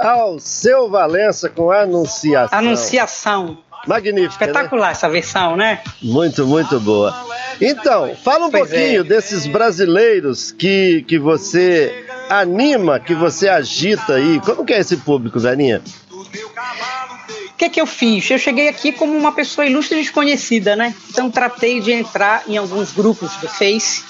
Ao 0.01 0.41
seu 0.41 0.91
Valença 0.91 1.49
com 1.49 1.71
anunciação. 1.71 2.59
Anunciação. 2.59 3.59
Magnífica. 3.87 4.21
né? 4.21 4.27
Espetacular 4.51 4.91
essa 4.91 5.09
versão, 5.09 5.57
né? 5.57 5.81
Muito, 6.03 6.45
muito 6.45 6.81
boa. 6.81 7.15
Então, 7.61 8.17
fala 8.25 8.47
um 8.47 8.51
Pois 8.51 8.69
pouquinho 8.69 9.03
é. 9.03 9.05
desses 9.05 9.47
brasileiros 9.47 10.51
que, 10.51 11.05
que 11.07 11.21
você 11.21 12.05
anima, 12.29 12.99
que 12.99 13.15
você 13.15 13.49
agita 13.49 14.15
aí. 14.15 14.41
Como 14.41 14.65
que 14.65 14.73
é 14.73 14.81
esse 14.81 14.97
público, 14.97 15.39
Verinha? 15.39 15.81
O 16.11 17.55
que 17.57 17.67
é 17.67 17.69
que 17.69 17.81
eu 17.81 17.87
fiz? 17.87 18.29
Eu 18.29 18.39
cheguei 18.39 18.67
aqui 18.67 18.91
como 18.91 19.17
uma 19.17 19.31
pessoa 19.31 19.65
ilustre 19.65 19.99
e 19.99 20.03
desconhecida, 20.03 20.75
né? 20.75 20.93
Então 21.11 21.31
tratei 21.31 21.79
de 21.79 21.93
entrar 21.93 22.43
em 22.49 22.57
alguns 22.57 22.91
grupos 22.91 23.37
do 23.37 23.49
Face, 23.49 24.03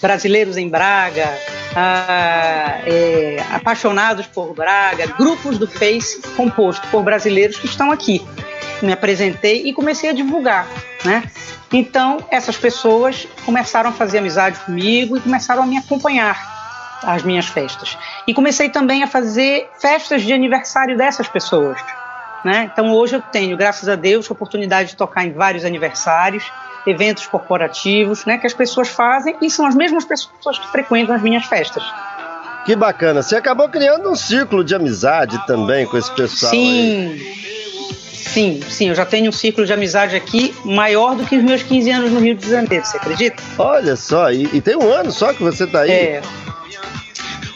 brasileiros 0.00 0.56
em 0.56 0.68
Braga, 0.68 1.28
ah, 1.76 2.80
é, 2.84 3.44
apaixonados 3.52 4.26
por 4.26 4.54
Braga, 4.54 5.06
grupos 5.18 5.58
do 5.58 5.66
Face 5.66 6.20
composto 6.36 6.86
por 6.88 7.02
brasileiros 7.02 7.58
que 7.58 7.66
estão 7.66 7.90
aqui. 7.90 8.24
Me 8.82 8.92
apresentei 8.92 9.66
e 9.66 9.72
comecei 9.72 10.10
a 10.10 10.12
divulgar, 10.12 10.66
né? 11.04 11.24
Então 11.72 12.18
essas 12.30 12.56
pessoas 12.56 13.28
começaram 13.44 13.90
a 13.90 13.92
fazer 13.92 14.18
amizade 14.18 14.58
comigo 14.60 15.16
e 15.16 15.20
começaram 15.20 15.62
a 15.62 15.66
me 15.66 15.76
acompanhar 15.76 16.60
às 17.02 17.22
minhas 17.22 17.46
festas. 17.46 17.96
E 18.26 18.34
comecei 18.34 18.68
também 18.68 19.02
a 19.02 19.06
fazer 19.06 19.68
festas 19.78 20.22
de 20.22 20.32
aniversário 20.32 20.96
dessas 20.96 21.28
pessoas. 21.28 21.78
Né? 22.44 22.70
Então 22.72 22.92
hoje 22.92 23.16
eu 23.16 23.22
tenho, 23.22 23.56
graças 23.56 23.88
a 23.88 23.94
Deus, 23.94 24.28
a 24.30 24.32
oportunidade 24.32 24.90
de 24.90 24.96
tocar 24.96 25.24
em 25.24 25.32
vários 25.32 25.64
aniversários, 25.64 26.50
eventos 26.86 27.26
corporativos, 27.26 28.24
né, 28.24 28.38
que 28.38 28.46
as 28.46 28.54
pessoas 28.54 28.88
fazem 28.88 29.36
e 29.40 29.50
são 29.50 29.66
as 29.66 29.74
mesmas 29.74 30.04
pessoas 30.04 30.58
que 30.58 30.66
frequentam 30.68 31.14
as 31.14 31.22
minhas 31.22 31.44
festas. 31.46 31.82
Que 32.64 32.76
bacana. 32.76 33.22
Você 33.22 33.36
acabou 33.36 33.68
criando 33.68 34.10
um 34.10 34.14
círculo 34.14 34.62
de 34.62 34.74
amizade 34.74 35.38
também 35.46 35.86
com 35.86 35.96
esse 35.96 36.10
pessoal 36.12 36.52
aí. 36.52 37.18
Sim, 37.18 38.60
sim, 38.60 38.60
sim. 38.68 38.88
Eu 38.90 38.94
já 38.94 39.06
tenho 39.06 39.30
um 39.30 39.32
círculo 39.32 39.66
de 39.66 39.72
amizade 39.72 40.14
aqui 40.14 40.54
maior 40.64 41.16
do 41.16 41.24
que 41.24 41.36
os 41.36 41.42
meus 41.42 41.62
15 41.62 41.90
anos 41.90 42.12
no 42.12 42.20
Rio 42.20 42.34
de 42.34 42.48
Janeiro. 42.48 42.84
Você 42.84 42.96
acredita? 42.98 43.42
Olha 43.58 43.96
só, 43.96 44.30
e, 44.30 44.44
e 44.52 44.60
tem 44.60 44.76
um 44.76 44.92
ano 44.92 45.10
só 45.10 45.32
que 45.32 45.42
você 45.42 45.66
tá 45.66 45.80
aí? 45.80 45.90
É. 45.90 46.22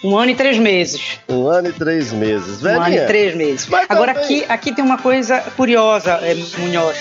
Um 0.02 0.18
ano 0.18 0.32
e 0.32 0.34
três 0.34 0.58
meses. 0.58 1.18
Um 1.28 1.48
ano 1.48 1.68
e 1.68 1.72
três 1.72 2.12
meses. 2.12 2.62
Um 2.62 2.68
ano 2.68 2.80
Velhinha, 2.82 3.04
e 3.04 3.06
três 3.06 3.34
meses. 3.34 3.66
Mas 3.66 3.86
Agora 3.88 4.12
também- 4.12 4.40
aqui, 4.40 4.52
aqui 4.52 4.74
tem 4.74 4.84
uma 4.84 4.98
coisa 4.98 5.40
curiosa, 5.56 6.18
é, 6.22 6.34
Munhoz. 6.58 6.96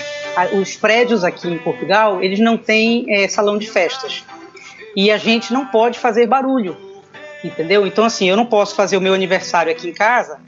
Os 0.53 0.75
prédios 0.75 1.23
aqui 1.23 1.47
em 1.47 1.57
Portugal, 1.57 2.21
eles 2.23 2.39
não 2.39 2.57
têm 2.57 3.05
é, 3.09 3.27
salão 3.27 3.57
de 3.57 3.69
festas. 3.69 4.23
E 4.95 5.11
a 5.11 5.17
gente 5.17 5.51
não 5.51 5.65
pode 5.65 5.99
fazer 5.99 6.27
barulho, 6.27 6.77
entendeu? 7.43 7.85
Então 7.85 8.05
assim, 8.05 8.29
eu 8.29 8.37
não 8.37 8.45
posso 8.45 8.75
fazer 8.75 8.97
o 8.97 9.01
meu 9.01 9.13
aniversário 9.13 9.71
aqui 9.71 9.89
em 9.89 9.93
casa 9.93 10.39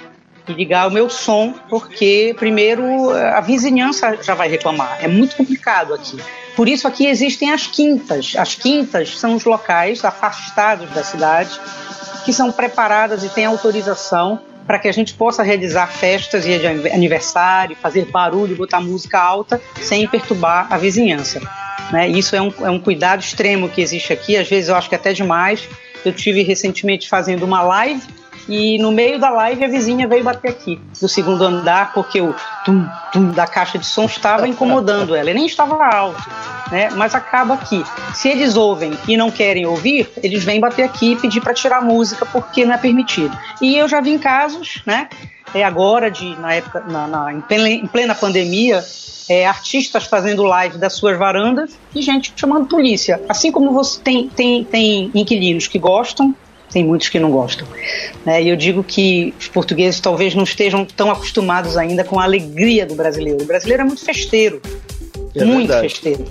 e 0.48 0.54
ligar 0.54 0.88
o 0.88 0.92
meu 0.92 1.10
som, 1.10 1.54
porque 1.70 2.36
primeiro 2.38 3.12
a 3.12 3.42
vizinhança 3.42 4.22
já 4.22 4.36
vai 4.36 4.48
reclamar. 4.48 4.98
É 5.02 5.08
muito 5.08 5.36
complicado 5.36 5.94
aqui. 5.94 6.18
Por 6.56 6.70
isso 6.70 6.88
aqui 6.88 7.08
existem 7.08 7.52
as 7.52 7.68
quintas. 7.68 8.34
As 8.38 8.56
quintas 8.56 9.18
são 9.18 9.36
os 9.36 9.44
locais 9.44 10.06
afastados 10.06 10.90
da 10.92 11.04
cidade 11.04 11.60
que 12.24 12.34
são 12.34 12.52
preparadas 12.52 13.24
e 13.24 13.30
têm 13.30 13.46
autorização 13.46 14.42
para 14.66 14.80
que 14.80 14.88
a 14.88 14.92
gente 14.92 15.14
possa 15.14 15.44
realizar 15.44 15.88
festas 15.88 16.46
e 16.46 16.54
aniversário, 16.92 17.76
fazer 17.76 18.06
barulho, 18.06 18.56
botar 18.56 18.80
música 18.80 19.20
alta 19.20 19.62
sem 19.82 20.08
perturbar 20.08 20.68
a 20.72 20.78
vizinhança. 20.78 21.42
Né? 21.92 22.08
Isso 22.10 22.36
é 22.36 22.42
um, 22.42 22.54
é 22.62 22.70
um 22.70 22.80
cuidado 22.80 23.20
extremo 23.20 23.70
que 23.70 23.82
existe 23.82 24.12
aqui, 24.12 24.36
às 24.38 24.48
vezes 24.48 24.70
eu 24.70 24.76
acho 24.76 24.90
que 24.90 24.96
até 24.96 25.14
demais. 25.14 25.68
Eu 26.04 26.14
tive 26.14 26.44
recentemente 26.44 27.10
fazendo 27.10 27.44
uma 27.44 27.64
live 27.64 28.02
e 28.48 28.78
no 28.78 28.92
meio 28.92 29.20
da 29.20 29.30
live 29.32 29.64
a 29.66 29.68
vizinha 29.68 30.08
veio 30.08 30.24
bater 30.24 30.52
aqui, 30.52 30.80
do 31.02 31.10
segundo 31.10 31.44
andar, 31.44 31.94
porque 31.94 32.22
o 32.22 32.36
tum, 32.66 32.86
tum 33.14 33.30
da 33.32 33.46
caixa 33.48 33.78
de 33.78 33.86
som 33.86 34.06
estava 34.06 34.48
incomodando 34.48 35.16
ela, 35.16 35.30
e 35.32 35.34
nem 35.34 35.46
estava 35.46 35.76
alto, 35.86 36.22
né? 36.72 36.90
Mas 36.96 37.14
acaba 37.16 37.54
aqui. 37.54 37.84
Se 38.14 38.28
eles 38.28 38.56
ouvem 38.58 38.92
e 39.08 39.16
não 39.16 39.32
querem 39.32 39.66
ouvir, 39.66 40.12
eles 40.22 40.44
vêm 40.44 40.60
bater 40.60 40.84
aqui 40.84 41.14
e 41.14 41.16
pedir 41.16 41.40
para 41.42 41.54
tirar 41.54 41.78
a 41.78 41.82
música 41.82 42.26
porque 42.26 42.66
não 42.66 42.74
é 42.74 42.78
permitido. 42.78 43.38
E 43.62 43.78
eu 43.78 43.88
já 43.88 44.02
vi 44.02 44.12
em 44.12 44.20
casos, 44.20 44.82
né? 44.86 45.08
É 45.54 45.64
agora 45.64 46.12
de 46.12 46.36
na 46.40 46.54
época, 46.56 46.84
na, 46.88 47.08
na- 47.08 47.32
em, 47.34 47.40
plena, 47.40 47.70
em 47.70 47.88
plena 47.88 48.14
pandemia, 48.16 48.84
é, 49.30 49.46
artistas 49.48 50.06
fazendo 50.06 50.44
live 50.44 50.78
das 50.78 50.94
suas 50.94 51.18
varandas 51.18 51.78
e 51.96 52.02
gente 52.02 52.34
chamando 52.36 52.68
polícia. 52.68 53.22
Assim 53.30 53.52
como 53.52 53.72
você 53.72 54.00
tem, 54.02 54.28
tem, 54.28 54.64
tem 54.64 55.12
inquilinos 55.16 55.68
que 55.68 55.80
gostam, 55.80 56.36
tem 56.76 56.84
muitos 56.84 57.08
que 57.08 57.18
não 57.18 57.32
gostam. 57.32 57.66
né? 58.26 58.44
E 58.44 58.50
eu 58.50 58.56
digo 58.58 58.84
que 58.84 59.34
os 59.40 59.48
portugueses 59.48 59.98
talvez 60.02 60.36
não 60.36 60.44
estejam 60.44 60.84
tão 60.84 61.10
acostumados 61.10 61.78
ainda 61.78 62.04
com 62.04 62.20
a 62.20 62.26
alegria 62.26 62.86
do 62.86 62.96
brasileiro. 62.96 63.42
O 63.42 63.46
brasileiro 63.46 63.84
é 63.84 63.86
muito 63.86 64.04
festeiro, 64.04 64.62
É 65.34 65.46
muito 65.46 65.68
verdade. 65.70 65.88
festeiro. 65.88 66.26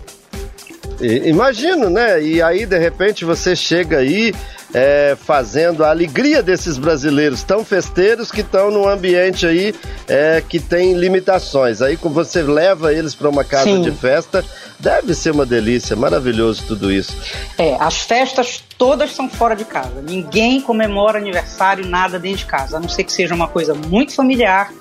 Imagino, 1.01 1.91
né? 1.91 2.23
E 2.23 2.43
aí, 2.43 2.67
de 2.67 2.79
repente, 2.79 3.25
você 3.25 3.55
chega 3.57 3.99
aí 3.99 4.33
é, 4.75 5.17
fazendo 5.19 5.85
a 5.85 5.91
alegria 5.91 6.43
desses 6.43 6.77
brasileiros 6.77 7.45
tão 7.45 7.65
festeiros 7.65 8.33
que 8.33 8.41
estão 8.41 8.73
num 8.73 8.89
ambiente 8.89 9.47
aí 9.47 9.73
é, 10.09 10.43
que 10.47 10.59
tem 10.59 10.95
limitações. 10.95 11.81
Aí, 11.81 11.97
quando 11.97 12.15
você 12.15 12.43
leva 12.43 12.93
eles 12.93 13.15
para 13.15 13.29
uma 13.29 13.45
casa 13.45 13.65
Sim. 13.65 13.83
de 13.83 13.93
festa, 13.93 14.45
deve 14.81 15.15
ser 15.15 15.31
uma 15.31 15.47
delícia, 15.47 15.95
maravilhoso 15.95 16.65
tudo 16.67 16.91
isso. 16.91 17.17
É, 17.57 17.77
as 17.79 18.03
festas 18.03 18.63
todas 18.77 19.13
são 19.13 19.29
fora 19.29 19.55
de 19.55 19.65
casa. 19.65 20.03
Ninguém 20.03 20.61
comemora 20.61 21.19
aniversário 21.19 21.87
nada 21.87 22.19
dentro 22.19 22.39
de 22.39 22.47
casa, 22.47 22.77
a 22.77 22.81
não 22.81 22.89
ser 22.89 23.05
que 23.05 23.13
seja 23.13 23.35
uma 23.35 23.47
coisa 23.47 23.75
muito 23.75 24.13
familiar 24.13 24.73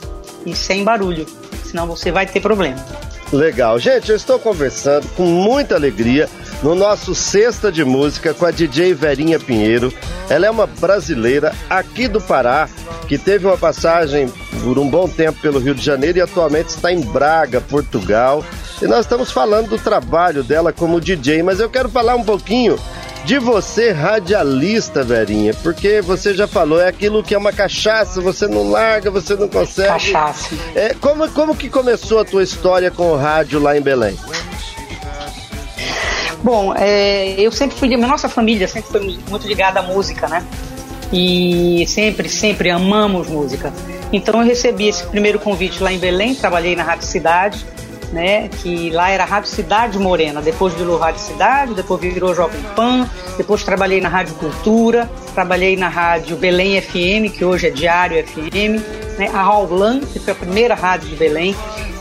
e 0.44 0.56
sem 0.56 0.84
barulho. 0.84 1.26
Senão 1.66 1.86
você 1.86 2.12
vai 2.12 2.26
ter 2.26 2.40
problema. 2.40 2.84
Legal. 3.34 3.80
Gente, 3.80 4.12
eu 4.12 4.16
estou 4.16 4.38
conversando 4.38 5.08
com 5.16 5.24
muita 5.24 5.74
alegria 5.74 6.30
no 6.62 6.76
nosso 6.76 7.16
Sexta 7.16 7.72
de 7.72 7.84
Música 7.84 8.32
com 8.32 8.46
a 8.46 8.52
DJ 8.52 8.94
Verinha 8.94 9.40
Pinheiro. 9.40 9.92
Ela 10.30 10.46
é 10.46 10.52
uma 10.52 10.68
brasileira 10.68 11.52
aqui 11.68 12.08
do 12.08 12.22
Pará, 12.22 12.70
que 13.08 13.18
teve 13.18 13.48
uma 13.48 13.58
passagem 13.58 14.32
por 14.62 14.78
um 14.78 14.88
bom 14.88 15.10
tempo 15.10 15.42
pelo 15.42 15.58
Rio 15.58 15.74
de 15.74 15.84
Janeiro 15.84 16.20
e 16.20 16.22
atualmente 16.22 16.70
está 16.70 16.94
em 16.94 17.02
Braga, 17.02 17.60
Portugal. 17.60 18.46
E 18.80 18.86
nós 18.86 19.00
estamos 19.00 19.32
falando 19.32 19.70
do 19.70 19.80
trabalho 19.80 20.44
dela 20.44 20.72
como 20.72 21.02
DJ, 21.02 21.42
mas 21.42 21.60
eu 21.60 21.70
quero 21.72 21.90
falar 21.90 22.16
um 22.16 22.24
pouquinho 22.24 22.78
de 23.26 23.40
você, 23.40 23.92
radialista, 23.92 25.04
Verinha, 25.04 25.54
porque 25.64 26.02
você 26.02 26.34
já 26.34 26.48
falou, 26.48 26.82
é 26.82 26.90
aquilo 26.90 27.24
que 27.24 27.34
é 27.34 27.38
uma 27.38 27.54
cachaça, 27.54 28.20
você 28.20 28.48
não 28.48 28.70
larga, 28.70 29.10
você 29.10 29.36
não 29.36 29.48
consegue. 29.48 29.88
Cachaça. 29.88 30.56
É, 30.76 30.94
como, 30.96 31.30
como 31.32 31.56
que 31.56 31.70
começou 31.70 32.20
a 32.20 32.26
tua 32.26 32.44
história 32.44 32.92
com 32.92 33.12
o 33.12 33.16
rádio 33.16 33.60
lá 33.60 33.78
em 33.78 33.82
Belém? 33.82 34.18
Bom, 36.44 36.74
é, 36.76 37.36
eu 37.38 37.52
sempre 37.52 37.78
fui, 37.78 37.96
nossa 37.96 38.28
família 38.28 38.68
sempre 38.68 38.92
foi 38.92 39.18
muito 39.30 39.48
ligada 39.48 39.80
à 39.80 39.84
música, 39.84 40.28
né? 40.28 40.46
E 41.14 41.86
sempre, 41.88 42.28
sempre 42.28 42.70
amamos 42.70 43.30
música. 43.30 43.72
Então 44.12 44.42
eu 44.42 44.46
recebi 44.46 44.90
esse 44.90 45.06
primeiro 45.06 45.40
convite 45.40 45.82
lá 45.82 45.94
em 45.94 45.98
Belém, 45.98 46.36
trabalhei 46.36 46.76
na 46.76 46.84
Rádio 46.84 47.08
Cidade, 47.08 47.66
né? 48.14 48.48
Que 48.48 48.92
lá 48.92 49.10
era 49.10 49.26
Rádio 49.26 49.50
Cidade 49.50 49.98
Morena, 49.98 50.42
depois 50.42 50.74
virou 50.74 50.98
Rádio 50.98 51.20
Cidade, 51.20 51.74
depois 51.74 52.00
virou 52.00 52.34
Jovem 52.34 52.62
Pan, 52.76 53.10
depois 53.38 53.64
trabalhei 53.64 54.00
na 54.00 54.08
Rádio 54.08 54.36
Cultura, 54.36 55.10
trabalhei 55.34 55.76
na 55.76 55.90
Rádio 55.90 56.38
Belém 56.38 56.80
FM, 56.80 57.34
que 57.36 57.44
hoje 57.44 57.68
é 57.68 57.72
Diário 57.72 58.24
FM, 58.26 59.18
né? 59.18 59.30
A 59.34 59.42
Raulan, 59.42 60.00
que 60.00 60.20
foi 60.20 60.34
a 60.34 60.36
primeira 60.36 60.76
rádio 60.76 61.10
de 61.10 61.16
Belém. 61.16 61.56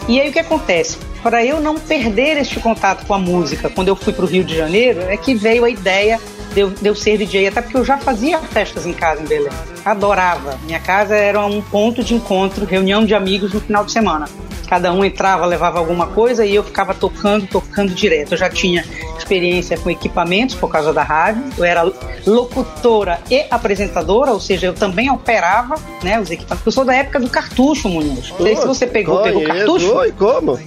E 0.07 0.21
aí 0.21 0.29
o 0.29 0.33
que 0.33 0.39
acontece? 0.39 0.99
Para 1.23 1.45
eu 1.45 1.61
não 1.61 1.77
perder 1.77 2.37
este 2.37 2.59
contato 2.59 3.07
com 3.07 3.15
a 3.15 3.19
música, 3.19 3.71
quando 3.71 3.89
eu 3.89 3.97
fui 3.97 4.13
para 4.13 4.25
o 4.25 4.29
Rio 4.29 4.43
de 4.45 4.57
Janeiro, 4.57 5.01
é 5.03 5.17
que 5.17 5.35
veio 5.35 5.65
a 5.65 5.71
ideia 5.71 6.21
de 6.53 6.61
eu, 6.61 6.71
de 6.71 6.87
eu 6.87 6.95
ser 6.95 7.19
DJ, 7.19 7.49
até 7.49 7.61
porque 7.63 7.77
eu 7.77 7.85
já 7.85 7.99
fazia 7.99 8.39
festas 8.39 8.87
em 8.87 8.93
casa 8.93 9.23
em 9.23 9.27
Belém. 9.27 9.53
Adorava. 9.85 10.59
Minha 10.65 10.81
casa 10.81 11.15
era 11.15 11.45
um 11.45 11.61
ponto 11.61 12.03
de 12.05 12.15
encontro, 12.15 12.65
reunião 12.65 13.05
de 13.05 13.15
amigos 13.15 13.53
no 13.53 13.61
final 13.61 13.85
de 13.85 13.93
semana. 13.93 14.29
Cada 14.69 14.91
um 14.93 15.05
entrava, 15.05 15.45
levava 15.45 15.79
alguma 15.79 16.07
coisa 16.07 16.47
e 16.47 16.55
eu 16.55 16.65
ficava 16.65 16.95
tocando, 16.95 17.47
tocando 17.47 17.93
direto. 17.93 18.33
Eu 18.33 18.39
já 18.39 18.49
tinha 18.49 18.85
experiência 19.19 19.77
com 19.77 19.91
equipamentos 19.91 20.55
por 20.55 20.71
causa 20.71 20.93
da 20.95 21.03
rádio. 21.03 21.45
Eu 21.59 21.65
era 21.65 21.93
locutora 22.27 23.21
e 23.31 23.45
apresentadora, 23.51 24.33
ou 24.33 24.41
seja, 24.41 24.67
eu 24.67 24.73
também 24.73 25.11
operava 25.11 25.75
né, 26.03 26.19
os 26.19 26.31
equipamentos. 26.31 26.65
Eu 26.65 26.73
sou 26.73 26.85
da 26.85 26.95
época 26.95 27.21
do 27.21 27.29
cartucho, 27.29 27.89
Muniz. 27.89 28.31
Não 28.31 28.47
sei 28.47 28.57
se 28.57 28.67
você 28.67 28.87
pegou, 28.87 29.23
pegou 29.23 29.43
Conheço. 29.43 29.59
cartucho. 29.59 29.95
Oi, 29.95 30.13
como? 30.13 30.59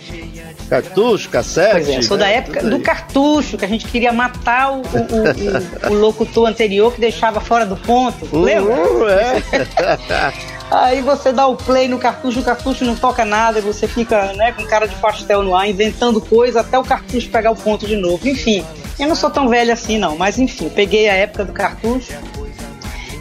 Cartucho, 0.70 1.30
cassete? 1.30 1.72
Pois 1.72 1.90
é, 1.90 2.02
sou 2.02 2.18
da 2.18 2.26
né? 2.26 2.36
época 2.38 2.60
Tudo 2.60 2.70
do 2.72 2.76
aí. 2.78 2.82
cartucho, 2.82 3.58
que 3.58 3.66
a 3.66 3.68
gente 3.68 3.86
queria 3.88 4.12
matar 4.12 4.72
o, 4.72 4.78
o- 4.82 4.82
o- 4.82 5.92
o- 5.92 5.94
locutor 5.94 6.48
anterior 6.50 6.92
que 6.94 7.00
deixava 7.00 7.40
fora 7.40 7.66
do 7.66 7.76
ponto. 7.78 8.28
Lembra? 8.36 8.74
Uhum, 8.74 9.08
é. 9.10 9.42
Aí 10.72 11.00
você 11.02 11.32
dá 11.32 11.46
o 11.46 11.56
play 11.56 11.88
no 11.88 12.00
cartucho, 12.00 12.40
o 12.40 12.44
cartucho 12.44 12.84
não 12.84 12.96
toca 12.96 13.24
nada, 13.24 13.60
e 13.60 13.62
você 13.62 13.88
fica 13.88 14.34
né, 14.34 14.52
com 14.52 14.64
cara 14.66 14.88
de 14.88 14.96
pastel 14.96 15.44
no 15.44 15.56
ar, 15.56 15.70
inventando 15.70 16.20
coisa 16.20 16.62
até 16.62 16.78
o 16.80 16.84
cartucho 16.84 17.30
pegar 17.30 17.52
o 17.52 17.56
ponto 17.56 17.86
de 17.86 17.96
novo. 17.96 18.28
Enfim, 18.28 18.66
eu 19.00 19.08
não 19.08 19.16
sou 19.16 19.30
tão 19.30 19.48
velha 19.48 19.74
assim 19.74 20.00
não, 20.00 20.18
mas 20.18 20.40
enfim, 20.40 20.68
peguei 20.70 21.08
a 21.08 21.14
época 21.14 21.46
do 21.46 21.54
cartucho. 21.54 22.14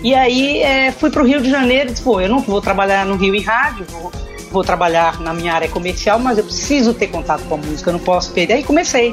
E 0.03 0.15
aí 0.15 0.63
é, 0.63 0.91
fui 0.93 1.11
para 1.11 1.23
o 1.23 1.27
Rio 1.27 1.41
de 1.43 1.51
Janeiro 1.51 1.91
e 1.91 1.93
disse, 1.93 2.03
pô, 2.03 2.19
eu 2.21 2.29
não 2.31 2.39
vou 2.41 2.61
trabalhar 2.63 3.05
no 3.05 3.17
Rio 3.17 3.35
em 3.35 3.43
rádio, 3.43 3.85
vou, 3.91 4.11
vou 4.55 4.63
trabalhar 4.63 5.21
na 5.21 5.35
minha 5.35 5.53
área 5.53 5.69
comercial, 5.69 6.17
mas 6.21 6.39
eu 6.39 6.45
preciso 6.45 6.95
ter 6.95 7.09
contato 7.09 7.43
com 7.49 7.57
a 7.57 7.59
música, 7.59 7.91
eu 7.91 7.95
não 7.95 8.01
posso 8.01 8.31
perder. 8.31 8.55
Aí 8.55 8.63
comecei 8.63 9.13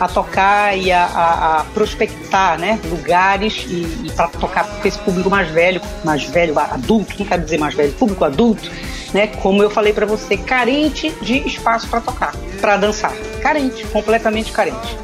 a 0.00 0.08
tocar 0.08 0.76
e 0.76 0.90
a, 0.90 1.04
a, 1.04 1.60
a 1.60 1.64
prospectar 1.66 2.58
né, 2.58 2.80
lugares 2.90 3.64
e, 3.68 4.06
e 4.06 4.12
para 4.16 4.26
tocar 4.26 4.66
com 4.66 4.88
esse 4.88 4.98
público 4.98 5.30
mais 5.30 5.48
velho, 5.48 5.80
mais 6.04 6.24
velho, 6.24 6.58
adulto, 6.58 7.14
não 7.16 7.24
quero 7.24 7.42
dizer 7.42 7.58
mais 7.58 7.74
velho, 7.74 7.92
público 7.92 8.24
adulto, 8.24 8.68
né, 9.12 9.28
como 9.28 9.62
eu 9.62 9.70
falei 9.70 9.92
para 9.92 10.06
você, 10.06 10.36
carente 10.36 11.14
de 11.22 11.38
espaço 11.46 11.88
para 11.88 12.00
tocar, 12.00 12.34
para 12.60 12.76
dançar. 12.76 13.12
Carente, 13.40 13.86
completamente 13.86 14.50
carente. 14.50 14.98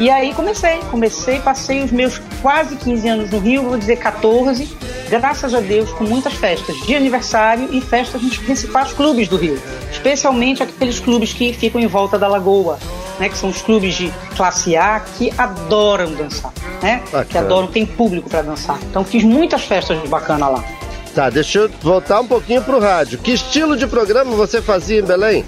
E 0.00 0.10
aí 0.10 0.34
comecei, 0.34 0.78
comecei, 0.90 1.38
passei 1.38 1.84
os 1.84 1.92
meus 1.92 2.20
quase 2.42 2.74
15 2.76 3.08
anos 3.08 3.30
no 3.30 3.38
Rio, 3.38 3.62
vou 3.62 3.78
dizer 3.78 3.96
14, 3.96 4.68
graças 5.08 5.54
a 5.54 5.60
Deus, 5.60 5.90
com 5.92 6.04
muitas 6.04 6.34
festas 6.34 6.76
de 6.84 6.94
aniversário 6.94 7.68
e 7.72 7.80
festas 7.80 8.20
nos 8.20 8.36
principais 8.36 8.92
clubes 8.92 9.28
do 9.28 9.36
Rio, 9.36 9.58
especialmente 9.90 10.62
aqueles 10.62 10.98
clubes 10.98 11.32
que 11.32 11.52
ficam 11.52 11.80
em 11.80 11.86
volta 11.86 12.18
da 12.18 12.26
Lagoa, 12.26 12.78
né, 13.18 13.28
que 13.28 13.38
são 13.38 13.48
os 13.48 13.62
clubes 13.62 13.94
de 13.94 14.12
classe 14.36 14.76
A 14.76 15.00
que 15.00 15.32
adoram 15.38 16.12
dançar, 16.12 16.52
né, 16.82 17.02
que 17.30 17.38
adoram, 17.38 17.68
tem 17.68 17.86
público 17.86 18.28
para 18.28 18.42
dançar. 18.42 18.78
Então 18.90 19.04
fiz 19.04 19.22
muitas 19.22 19.62
festas 19.62 19.96
bacanas 20.08 20.50
lá. 20.50 20.64
Tá, 21.14 21.30
deixa 21.30 21.60
eu 21.60 21.70
voltar 21.80 22.20
um 22.20 22.26
pouquinho 22.26 22.62
pro 22.62 22.80
rádio. 22.80 23.18
Que 23.18 23.32
estilo 23.32 23.76
de 23.76 23.86
programa 23.86 24.34
você 24.34 24.60
fazia 24.62 24.98
em 24.98 25.04
Belém? 25.04 25.44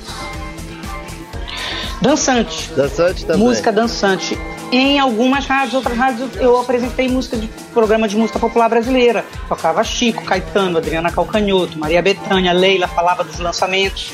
Dançante. 2.03 2.71
Dançante 2.77 3.25
também. 3.25 3.43
Música 3.43 3.73
dançante. 3.73 4.39
Em 4.75 4.99
algumas 4.99 5.47
rádios, 5.47 5.75
outras 5.75 5.97
rádios, 5.97 6.31
eu 6.35 6.59
apresentei 6.59 7.09
música 7.09 7.37
de 7.37 7.47
programa 7.73 8.09
de 8.09 8.17
música 8.17 8.41
popular 8.41 8.69
brasileira. 8.69 9.25
Tocava 9.49 9.85
Chico, 9.85 10.25
Caetano, 10.25 10.79
Adriana 10.79 11.13
Calcanhoto, 11.13 11.79
Maria 11.79 12.03
Bethânia, 12.03 12.53
Leila, 12.53 12.89
falava 12.89 13.23
dos 13.23 13.39
lançamentos. 13.39 14.11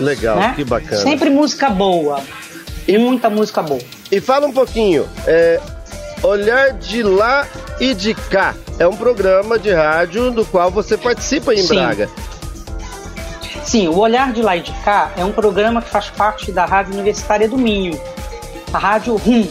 Legal, 0.00 0.38
né? 0.38 0.54
que 0.56 0.64
bacana. 0.64 1.02
Sempre 1.02 1.28
música 1.28 1.68
boa. 1.68 2.22
E 2.86 2.96
muita 2.96 3.28
música 3.28 3.60
boa. 3.60 3.82
E 4.10 4.18
fala 4.18 4.46
um 4.46 4.52
pouquinho, 4.52 5.06
é, 5.26 5.60
Olhar 6.22 6.72
de 6.72 7.02
Lá 7.02 7.46
e 7.78 7.92
de 7.92 8.14
Cá 8.14 8.54
é 8.78 8.88
um 8.88 8.96
programa 8.96 9.58
de 9.58 9.70
rádio 9.74 10.30
do 10.30 10.42
qual 10.46 10.70
você 10.70 10.96
participa 10.96 11.52
em 11.52 11.58
Sim. 11.58 11.74
Braga. 11.74 12.08
Sim, 13.62 13.88
o 13.88 13.98
Olhar 13.98 14.32
de 14.32 14.40
Lá 14.40 14.56
e 14.56 14.62
de 14.62 14.72
Cá 14.82 15.12
é 15.18 15.24
um 15.24 15.32
programa 15.32 15.82
que 15.82 15.90
faz 15.90 16.08
parte 16.08 16.50
da 16.50 16.64
Rádio 16.64 16.94
Universitária 16.94 17.46
do 17.46 17.58
Minho, 17.58 18.00
a 18.72 18.78
Rádio 18.78 19.14
RUM. 19.16 19.46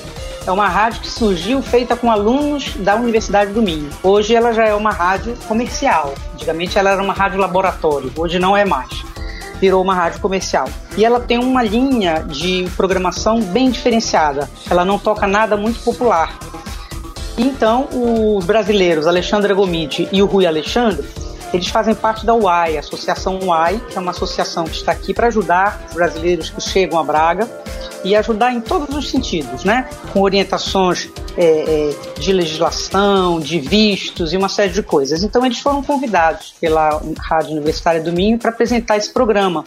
É 0.47 0.51
uma 0.51 0.69
rádio 0.69 1.01
que 1.01 1.09
surgiu 1.09 1.61
feita 1.61 1.93
com 1.97 2.09
alunos 2.09 2.73
da 2.77 2.95
Universidade 2.95 3.51
do 3.51 3.61
Minho. 3.61 3.89
Hoje 4.01 4.33
ela 4.33 4.53
já 4.53 4.65
é 4.65 4.73
uma 4.73 4.91
rádio 4.91 5.35
comercial. 5.45 6.13
Antigamente 6.33 6.79
ela 6.79 6.89
era 6.89 7.03
uma 7.03 7.11
rádio 7.11 7.37
laboratório, 7.37 8.09
hoje 8.15 8.39
não 8.39 8.55
é 8.55 8.63
mais. 8.63 8.89
Virou 9.59 9.83
uma 9.83 9.93
rádio 9.93 10.21
comercial. 10.21 10.69
E 10.95 11.03
ela 11.03 11.19
tem 11.19 11.37
uma 11.37 11.61
linha 11.61 12.23
de 12.25 12.65
programação 12.77 13.41
bem 13.41 13.69
diferenciada. 13.69 14.49
Ela 14.71 14.85
não 14.85 14.97
toca 14.97 15.27
nada 15.27 15.57
muito 15.57 15.81
popular. 15.81 16.33
Então, 17.37 17.89
os 17.91 18.45
brasileiros 18.45 19.05
Alexandre 19.05 19.53
Gomide 19.53 20.07
e 20.13 20.23
o 20.23 20.25
Rui 20.25 20.45
Alexandre 20.45 21.05
eles 21.53 21.67
fazem 21.67 21.95
parte 21.95 22.25
da 22.25 22.33
UAI, 22.33 22.77
a 22.77 22.79
Associação 22.79 23.39
UAI, 23.41 23.79
que 23.89 23.97
é 23.97 24.01
uma 24.01 24.11
associação 24.11 24.65
que 24.65 24.75
está 24.75 24.91
aqui 24.91 25.13
para 25.13 25.27
ajudar 25.27 25.85
os 25.87 25.93
brasileiros 25.93 26.49
que 26.49 26.61
chegam 26.61 26.99
a 26.99 27.03
Braga 27.03 27.47
e 28.03 28.15
ajudar 28.15 28.53
em 28.53 28.61
todos 28.61 28.95
os 28.95 29.09
sentidos, 29.09 29.63
né? 29.63 29.89
Com 30.13 30.21
orientações 30.21 31.09
é, 31.37 31.45
é, 31.45 32.19
de 32.19 32.33
legislação, 32.33 33.39
de 33.39 33.59
vistos 33.59 34.33
e 34.33 34.37
uma 34.37 34.49
série 34.49 34.73
de 34.73 34.83
coisas. 34.83 35.23
Então 35.23 35.45
eles 35.45 35.59
foram 35.59 35.81
convidados 35.83 36.55
pela 36.59 37.01
Rádio 37.19 37.51
Universitária 37.51 38.01
do 38.01 38.11
Minho 38.11 38.37
para 38.37 38.49
apresentar 38.49 38.97
esse 38.97 39.11
programa 39.11 39.63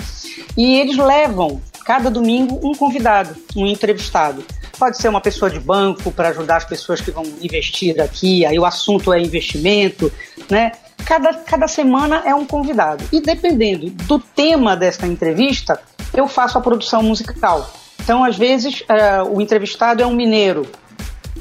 e 0.56 0.80
eles 0.80 0.96
levam 0.96 1.60
cada 1.84 2.10
domingo 2.10 2.60
um 2.62 2.74
convidado, 2.74 3.34
um 3.56 3.66
entrevistado. 3.66 4.44
Pode 4.78 4.96
ser 4.96 5.08
uma 5.08 5.20
pessoa 5.20 5.50
de 5.50 5.60
banco 5.60 6.10
para 6.10 6.28
ajudar 6.28 6.56
as 6.56 6.64
pessoas 6.64 7.00
que 7.00 7.10
vão 7.10 7.24
investir 7.42 8.00
aqui, 8.00 8.46
aí 8.46 8.58
o 8.58 8.64
assunto 8.64 9.12
é 9.12 9.20
investimento, 9.20 10.10
né? 10.48 10.72
Cada, 11.04 11.34
cada 11.34 11.68
semana 11.68 12.22
é 12.24 12.34
um 12.34 12.44
convidado. 12.44 13.04
E 13.12 13.20
dependendo 13.20 13.90
do 13.90 14.18
tema 14.18 14.76
desta 14.76 15.06
entrevista, 15.06 15.80
eu 16.14 16.26
faço 16.28 16.58
a 16.58 16.60
produção 16.60 17.02
musical. 17.02 17.70
Então, 18.02 18.24
às 18.24 18.36
vezes, 18.36 18.80
uh, 18.80 19.28
o 19.34 19.40
entrevistado 19.40 20.02
é 20.02 20.06
um 20.06 20.14
mineiro. 20.14 20.66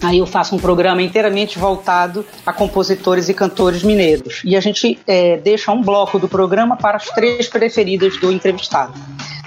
Aí 0.02 0.20
eu 0.20 0.26
faço 0.26 0.56
um 0.56 0.60
programa 0.60 1.02
inteiramente 1.02 1.60
voltado 1.60 2.26
a 2.46 2.54
compositores 2.54 3.28
e 3.28 3.34
cantores 3.34 3.84
mineiros. 3.84 4.42
E 4.46 4.56
a 4.56 4.62
gente 4.62 4.98
é, 5.06 5.38
deixa 5.38 5.72
um 5.72 5.82
bloco 5.82 6.18
do 6.18 6.28
programa 6.28 6.78
para 6.78 6.98
as 6.98 7.06
três 7.08 7.48
preferidas 7.48 8.18
do 8.18 8.32
entrevistado. 8.32 8.94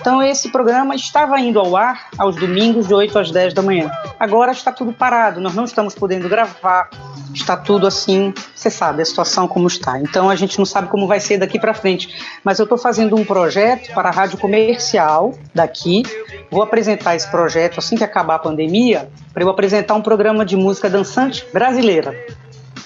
Então 0.02 0.20
esse 0.20 0.48
programa 0.48 0.96
estava 0.96 1.38
indo 1.38 1.60
ao 1.60 1.76
ar 1.76 2.08
aos 2.18 2.34
domingos 2.34 2.88
de 2.88 2.92
8 2.92 3.16
às 3.20 3.30
10 3.30 3.54
da 3.54 3.62
manhã. 3.62 3.88
Agora 4.18 4.50
está 4.50 4.72
tudo 4.72 4.92
parado, 4.92 5.40
nós 5.40 5.54
não 5.54 5.62
estamos 5.62 5.94
podendo 5.94 6.28
gravar, 6.28 6.90
está 7.32 7.56
tudo 7.56 7.86
assim, 7.86 8.34
você 8.52 8.68
sabe 8.68 9.00
a 9.00 9.04
situação 9.04 9.46
como 9.46 9.68
está. 9.68 10.00
Então 10.00 10.28
a 10.28 10.34
gente 10.34 10.58
não 10.58 10.66
sabe 10.66 10.88
como 10.88 11.06
vai 11.06 11.20
ser 11.20 11.38
daqui 11.38 11.56
para 11.56 11.72
frente. 11.72 12.08
Mas 12.42 12.58
eu 12.58 12.64
estou 12.64 12.76
fazendo 12.76 13.14
um 13.14 13.24
projeto 13.24 13.94
para 13.94 14.08
a 14.08 14.12
rádio 14.12 14.38
comercial 14.38 15.34
daqui. 15.54 16.02
Vou 16.50 16.64
apresentar 16.64 17.14
esse 17.14 17.30
projeto 17.30 17.78
assim 17.78 17.94
que 17.94 18.02
acabar 18.02 18.34
a 18.34 18.40
pandemia, 18.40 19.08
para 19.32 19.44
eu 19.44 19.48
apresentar 19.48 19.94
um 19.94 20.02
programa 20.02 20.44
de 20.44 20.56
música 20.56 20.90
dançante 20.90 21.46
brasileira, 21.52 22.12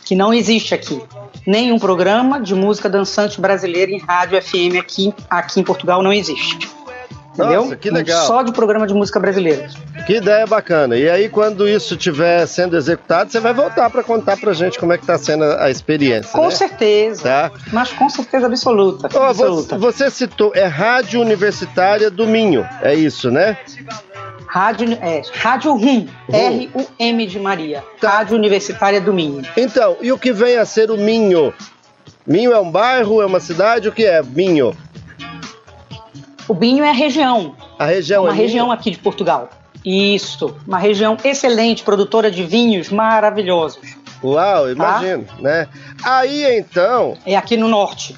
que 0.05 0.15
não 0.15 0.35
existe 0.35 0.75
aqui. 0.75 1.03
Nenhum 1.47 1.79
programa 1.79 2.39
de 2.43 2.55
música 2.55 2.91
dançante 2.91 3.41
brasileira 3.41 3.91
em 3.91 4.01
rádio 4.01 4.39
FM 4.43 4.77
aqui, 4.79 5.15
aqui 5.31 5.61
em 5.61 5.65
Portugal 5.65 6.03
não 6.03 6.13
existe. 6.13 6.77
Entendeu? 7.37 7.62
Nossa, 7.64 7.77
que 7.77 7.90
legal. 7.90 8.27
Só 8.27 8.42
de 8.42 8.51
programa 8.51 8.87
de 8.87 8.94
música 8.94 9.20
brasileira. 9.20 9.68
Que 10.07 10.14
ideia 10.14 10.46
bacana. 10.46 10.96
E 10.96 11.09
aí, 11.09 11.29
quando 11.29 11.68
isso 11.68 11.94
estiver 11.94 12.46
sendo 12.46 12.77
executado, 12.77 13.31
você 13.31 13.38
vai 13.38 13.53
voltar 13.53 13.90
para 13.90 14.03
contar 14.03 14.38
pra 14.38 14.55
gente 14.55 14.79
como 14.79 14.92
é 14.92 14.99
que 14.99 15.07
tá 15.07 15.18
sendo 15.18 15.44
a 15.44 15.70
experiência. 15.70 16.33
Com 16.33 16.46
né? 16.46 16.51
certeza. 16.51 17.22
Tá. 17.22 17.53
Mas 17.72 17.92
com 17.92 18.09
certeza 18.09 18.46
absoluta. 18.46 19.09
Ó, 19.14 19.25
absoluta. 19.25 19.77
você, 19.77 20.05
você 20.05 20.11
citou, 20.11 20.53
é 20.55 20.64
Rádio 20.64 21.20
Universitária 21.20 22.11
do 22.11 22.27
Minho, 22.27 22.66
é 22.81 22.94
isso, 22.94 23.31
né? 23.31 23.59
Rádio, 24.46 24.92
é, 25.03 25.20
Rádio 25.35 25.75
RUM, 25.75 26.07
R-U-M 26.33 27.27
de 27.27 27.38
Maria. 27.38 27.85
Tá. 28.01 28.11
Rádio 28.11 28.37
Universitária 28.37 29.01
do 29.01 29.12
Minho. 29.12 29.42
Então, 29.57 29.96
e 30.01 30.11
o 30.11 30.18
que 30.18 30.33
vem 30.33 30.57
a 30.57 30.64
ser 30.64 30.90
o 30.90 30.96
Minho? 30.96 31.53
Minho 32.27 32.53
é 32.53 32.59
um 32.59 32.70
bairro, 32.70 33.20
é 33.20 33.27
uma 33.27 33.38
cidade, 33.38 33.88
o 33.88 33.92
que 33.92 34.05
é 34.05 34.22
Minho? 34.22 34.77
O 36.49 36.55
Binho 36.55 36.85
é 36.85 36.91
a 36.91 36.93
região, 36.93 37.57
A 37.79 37.87
região 37.87 38.25
uma 38.25 38.33
é 38.33 38.37
região 38.37 38.71
aqui 38.71 38.91
de 38.91 38.99
Portugal. 38.99 39.51
Isso, 39.85 40.57
uma 40.67 40.79
região 40.79 41.17
excelente, 41.25 41.83
produtora 41.83 42.31
de 42.31 42.45
vinhos 42.45 42.89
maravilhosos. 42.91 43.97
Uau, 44.23 44.71
imagino, 44.71 45.27
né? 45.41 45.69
Aí 46.05 46.59
então, 46.59 47.17
É 47.27 47.37
aqui 47.37 47.57
no 47.57 47.69
norte. 47.69 48.17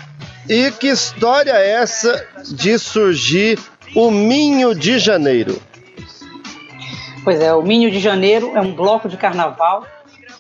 e 0.48 0.70
que 0.72 0.88
história 0.88 1.52
é 1.52 1.70
essa 1.72 2.26
de 2.44 2.78
surgir 2.78 3.58
o 3.94 4.10
Minho 4.10 4.74
de 4.74 4.98
Janeiro? 4.98 5.60
Pois 7.24 7.40
é, 7.40 7.52
o 7.52 7.62
Minho 7.62 7.90
de 7.90 7.98
Janeiro 7.98 8.52
é 8.54 8.60
um 8.60 8.72
bloco 8.74 9.08
de 9.08 9.16
carnaval 9.16 9.84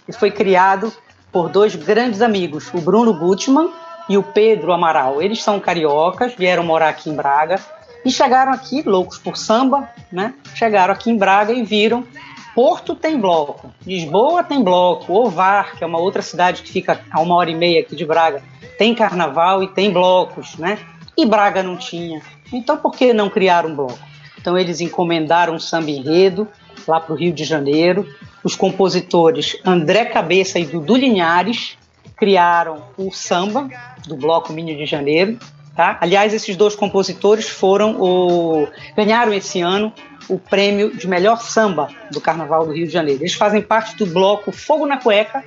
que 0.06 0.12
foi 0.12 0.30
criado 0.30 0.92
por 1.32 1.48
dois 1.48 1.74
grandes 1.74 2.22
amigos, 2.22 2.70
o 2.72 2.80
Bruno 2.80 3.12
Gutmann 3.12 3.70
e 4.08 4.16
o 4.16 4.22
Pedro 4.22 4.72
Amaral. 4.72 5.20
Eles 5.20 5.42
são 5.42 5.60
cariocas, 5.60 6.34
vieram 6.34 6.62
morar 6.62 6.88
aqui 6.88 7.10
em 7.10 7.14
Braga 7.14 7.60
e 8.08 8.10
chegaram 8.10 8.52
aqui, 8.52 8.82
loucos 8.82 9.18
por 9.18 9.36
samba, 9.36 9.88
né? 10.10 10.32
Chegaram 10.54 10.94
aqui 10.94 11.10
em 11.10 11.16
Braga 11.16 11.52
e 11.52 11.62
viram 11.62 12.06
Porto 12.54 12.96
tem 12.96 13.20
bloco, 13.20 13.70
Lisboa 13.86 14.42
tem 14.42 14.64
bloco, 14.64 15.12
Ovar, 15.12 15.76
que 15.76 15.84
é 15.84 15.86
uma 15.86 16.00
outra 16.00 16.22
cidade 16.22 16.62
que 16.62 16.72
fica 16.72 17.02
a 17.08 17.20
uma 17.20 17.36
hora 17.36 17.50
e 17.50 17.54
meia 17.54 17.82
aqui 17.82 17.94
de 17.94 18.04
Braga, 18.04 18.42
tem 18.76 18.94
carnaval 18.94 19.62
e 19.62 19.68
tem 19.68 19.92
blocos, 19.92 20.56
né? 20.56 20.78
E 21.16 21.24
Braga 21.26 21.62
não 21.62 21.76
tinha. 21.76 22.20
Então 22.52 22.78
por 22.78 22.92
que 22.96 23.12
não 23.12 23.28
criar 23.28 23.66
um 23.66 23.76
bloco? 23.76 23.98
Então 24.40 24.56
eles 24.56 24.80
encomendaram 24.80 25.54
um 25.54 25.60
samba 25.60 25.90
enredo 25.90 26.48
lá 26.86 26.98
para 26.98 27.12
o 27.12 27.16
Rio 27.16 27.32
de 27.32 27.44
Janeiro. 27.44 28.08
Os 28.42 28.56
compositores 28.56 29.56
André 29.64 30.06
Cabeça 30.06 30.58
e 30.58 30.64
Dudu 30.64 30.96
Linhares 30.96 31.76
criaram 32.16 32.82
o 32.96 33.12
samba 33.12 33.68
do 34.06 34.16
Bloco 34.16 34.52
Minho 34.52 34.76
de 34.76 34.86
Janeiro. 34.86 35.38
Tá? 35.78 35.96
Aliás, 36.00 36.34
esses 36.34 36.56
dois 36.56 36.74
compositores 36.74 37.48
foram 37.48 38.00
o 38.00 38.66
ganharam 38.96 39.32
esse 39.32 39.60
ano 39.60 39.92
o 40.28 40.36
prêmio 40.36 40.92
de 40.96 41.06
melhor 41.06 41.40
samba 41.40 41.86
do 42.10 42.20
Carnaval 42.20 42.66
do 42.66 42.72
Rio 42.72 42.88
de 42.88 42.92
Janeiro. 42.92 43.22
Eles 43.22 43.34
fazem 43.34 43.62
parte 43.62 43.94
do 43.94 44.04
bloco 44.04 44.50
Fogo 44.50 44.84
na 44.86 44.96
Cueca, 44.96 45.44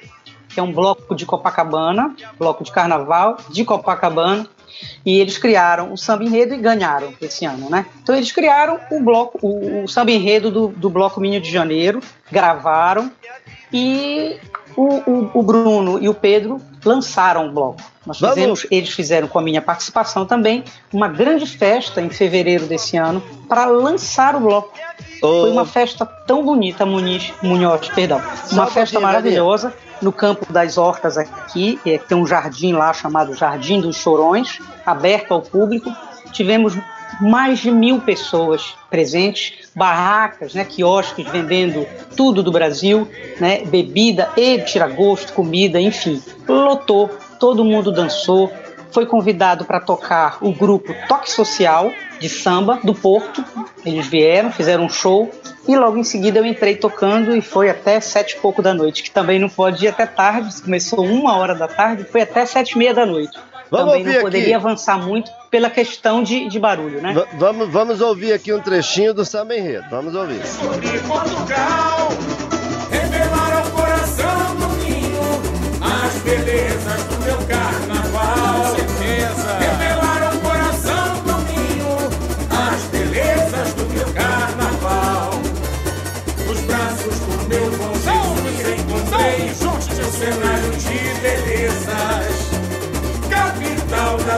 que 0.48 0.58
é 0.58 0.64
um 0.64 0.72
bloco 0.72 1.14
de 1.16 1.26
Copacabana, 1.26 2.16
bloco 2.40 2.64
de 2.64 2.72
Carnaval 2.72 3.40
de 3.50 3.66
Copacabana, 3.66 4.48
E 5.06 5.20
eles 5.20 5.38
criaram 5.38 5.92
o 5.92 5.98
samba 5.98 6.24
enredo 6.24 6.54
e 6.54 6.58
ganharam 6.60 7.14
esse 7.22 7.44
ano, 7.44 7.70
né? 7.70 7.86
Então 8.02 8.16
eles 8.16 8.32
criaram 8.32 8.80
o 8.90 9.02
bloco, 9.02 9.38
o, 9.42 9.84
o 9.84 9.88
samba 9.90 10.12
enredo 10.12 10.50
do, 10.50 10.70
do 10.70 10.90
Bloco 10.90 11.20
Minho 11.20 11.42
de 11.42 11.52
Janeiro, 11.52 12.00
gravaram 12.32 13.12
e 13.72 14.38
o, 14.76 14.84
o, 14.84 15.32
o 15.34 15.44
Bruno 15.44 16.02
e 16.02 16.08
o 16.08 16.14
Pedro 16.14 16.62
lançaram 16.84 17.48
o 17.48 17.52
bloco. 17.52 17.82
Nós 18.06 18.20
Vamos. 18.20 18.36
fizemos, 18.36 18.68
eles 18.72 18.90
fizeram 18.90 19.28
com 19.28 19.38
a 19.38 19.42
minha 19.42 19.62
participação 19.62 20.26
também 20.26 20.64
uma 20.92 21.08
grande 21.08 21.46
festa 21.46 22.02
em 22.02 22.10
fevereiro 22.10 22.66
desse 22.66 22.98
ano 22.98 23.22
para 23.48 23.66
lançar 23.66 24.36
o 24.36 24.40
bloco. 24.40 24.74
Ô, 25.22 25.42
Foi 25.42 25.52
uma 25.52 25.66
festa 25.66 26.06
tão 26.06 26.44
bonita, 26.44 26.86
Muniz, 26.86 27.32
Munhoz, 27.44 27.90
perdão. 27.90 28.22
Uma 28.52 28.66
um 28.66 28.68
festa 28.68 29.00
maravilhosa 29.00 29.74
no 30.02 30.12
campo 30.12 30.52
das 30.52 30.78
hortas 30.78 31.18
aqui. 31.18 31.80
É, 31.86 32.00
tem 32.00 32.18
um 32.18 32.26
jardim 32.26 32.74
lá 32.74 32.92
chamado 32.92 33.36
Jardim 33.36 33.80
dos 33.80 33.98
Chorões, 33.98 34.60
aberto 34.84 35.32
ao 35.34 35.42
público. 35.42 35.94
Tivemos 36.32 36.76
mais 37.20 37.60
de 37.60 37.72
mil 37.72 38.00
pessoas 38.00 38.76
presentes, 38.90 39.70
barracas, 39.76 40.54
né, 40.54 40.64
quiosques 40.66 41.28
vendendo 41.30 41.86
tudo 42.16 42.44
do 42.44 42.52
Brasil, 42.52 43.08
né, 43.40 43.64
bebida 43.66 44.30
e 44.38 44.60
tira-gosto, 44.60 45.34
comida, 45.34 45.80
enfim. 45.80 46.22
Lotou, 46.48 47.10
todo 47.40 47.66
mundo 47.66 47.92
dançou. 47.92 48.52
Foi 48.92 49.06
convidado 49.06 49.64
para 49.64 49.80
tocar 49.80 50.38
o 50.42 50.52
grupo 50.52 50.94
Toque 51.08 51.32
Social 51.32 51.92
de 52.20 52.28
samba 52.28 52.80
do 52.84 52.94
Porto. 52.94 53.44
Eles 53.86 54.06
vieram, 54.06 54.52
fizeram 54.52 54.86
um 54.86 54.90
show 54.90 55.32
e 55.68 55.76
logo 55.78 55.98
em 55.98 56.04
seguida 56.04 56.40
eu 56.40 56.46
entrei 56.46 56.76
tocando 56.76 57.36
e 57.36 57.42
foi 57.42 57.70
até 57.70 58.00
sete 58.00 58.36
e 58.36 58.40
pouco 58.40 58.62
da 58.62 58.74
noite, 58.74 59.04
que 59.04 59.12
também 59.12 59.40
não 59.40 59.48
pode 59.48 59.86
ir 59.86 59.88
até 59.88 60.06
tarde. 60.06 60.62
Começou 60.62 61.06
uma 61.06 61.38
hora 61.38 61.56
da 61.56 61.68
tarde, 61.68 62.04
foi 62.04 62.22
até 62.22 62.46
sete 62.46 62.72
e 62.72 62.78
meia 62.78 62.94
da 62.94 63.06
noite. 63.06 63.38
Vamos 63.72 63.94
também 63.94 64.14
não 64.16 64.22
poderia 64.22 64.46
aqui. 64.48 64.54
avançar 64.54 64.98
muito 65.00 65.32
pela 65.50 65.70
questão 65.70 66.22
de, 66.22 66.48
de 66.50 66.60
barulho, 66.60 67.02
né? 67.02 67.14
Va- 67.14 67.26
vamos, 67.34 67.70
vamos 67.70 68.02
ouvir 68.02 68.34
aqui 68.34 68.54
um 68.54 68.60
trechinho 68.60 69.14
do 69.14 69.24
samba 69.24 69.56
enredo. 69.56 69.86
Vamos 69.90 70.14
ouvir. 70.14 70.42
Portugal, 71.08 72.10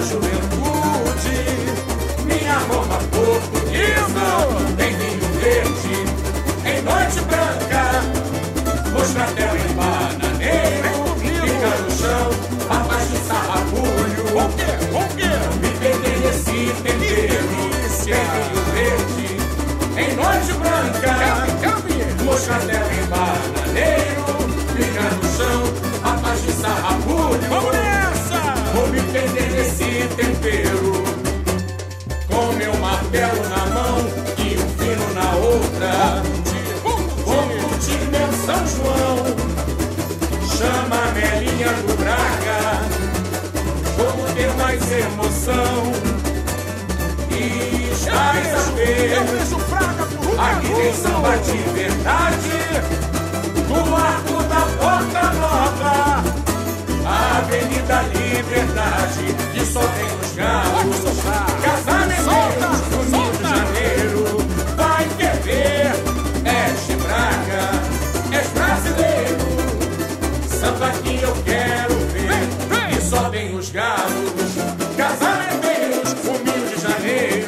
juventude, 0.05 1.39
minha 2.25 2.57
Roma 2.67 2.99
portuguesa, 3.11 4.27
em 4.79 4.91
Rio 4.95 5.29
Verde, 5.39 5.97
em 6.65 6.81
noite 6.81 7.19
branca, 7.29 7.83
mostradela 8.91 9.57
em 9.57 9.73
bananeiro, 9.73 10.93
fica 11.19 11.71
no 11.81 11.91
chão, 11.91 12.27
a 12.69 12.77
paz 12.83 13.05
de 13.09 13.17
sarrabulho. 13.17 14.23
O 14.33 14.43
quê? 14.55 14.71
O 14.93 15.03
quê? 15.15 15.31
Me 15.61 15.69
perder 15.79 16.17
nesse 16.19 16.59
tempero, 16.83 17.49
em 18.07 18.23
Rio 18.43 18.63
Verde, 18.73 19.29
em 19.97 20.09
noite 20.15 20.51
branca, 20.59 21.13
mostradela 22.23 22.82
Mais 44.73 44.91
emoção. 44.91 45.91
E 47.29 47.91
estás 47.93 48.47
a 48.55 48.71
ver. 48.71 49.19
Aqui 50.39 50.67
tem 50.73 50.93
samba 50.95 51.37
de 51.37 51.57
verdade. 51.73 52.57
Do 53.67 53.95
arco 53.95 54.41
da 54.49 54.61
Porta 54.81 55.33
Nova. 55.33 56.23
Avenida 57.05 58.01
Liberdade, 58.13 59.35
e 59.53 59.63
só 59.63 59.81
tem 59.81 60.09
os 60.19 60.35
galos. 60.35 60.97
Casamenteiros 61.61 62.81
do 62.89 62.97
Rio 63.11 63.31
de 63.31 63.43
Janeiro, 63.43 64.23
vai 64.75 65.07
ferver. 65.09 65.93
És 66.45 66.87
de 66.87 66.95
Braga, 66.95 67.63
és 68.31 68.47
brasileiro. 68.49 69.45
Samba 70.49 70.89
que 71.03 71.21
eu 71.21 71.33
quero 71.45 71.95
ver, 72.11 72.97
e 72.97 73.01
só 73.01 73.29
tem 73.29 73.55
os 73.55 73.69
galos. 73.69 74.32
Casamenteiros 77.03 77.33
do 77.33 77.33
Rio 77.33 77.42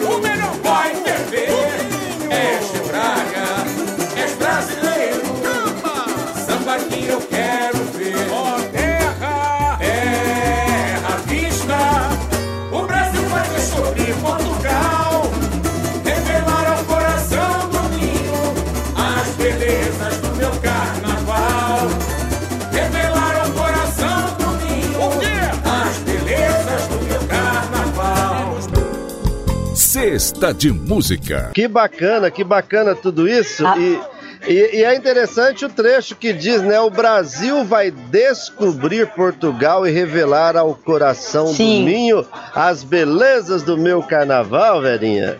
Cesta 30.15 30.54
de 30.54 30.71
música. 30.71 31.51
Que 31.54 31.67
bacana, 31.67 32.32
que 32.32 32.41
bacana 32.41 32.95
tudo 32.95 33.28
isso. 33.28 33.67
Ah. 33.67 33.75
E, 33.78 33.99
e, 34.47 34.78
e 34.78 34.84
é 34.86 34.95
interessante 34.95 35.65
o 35.65 35.69
trecho 35.69 36.15
que 36.15 36.32
diz, 36.32 36.62
né? 36.62 36.80
O 36.80 36.89
Brasil 36.89 37.65
vai 37.65 37.91
descobrir 37.91 39.08
Portugal 39.08 39.86
e 39.86 39.91
revelar 39.91 40.56
ao 40.56 40.73
coração 40.73 41.47
Sim. 41.47 41.82
do 41.82 41.89
ninho 41.89 42.28
as 42.54 42.82
belezas 42.82 43.62
do 43.62 43.78
meu 43.78 44.01
carnaval, 44.01 44.82
velhinha. 44.82 45.38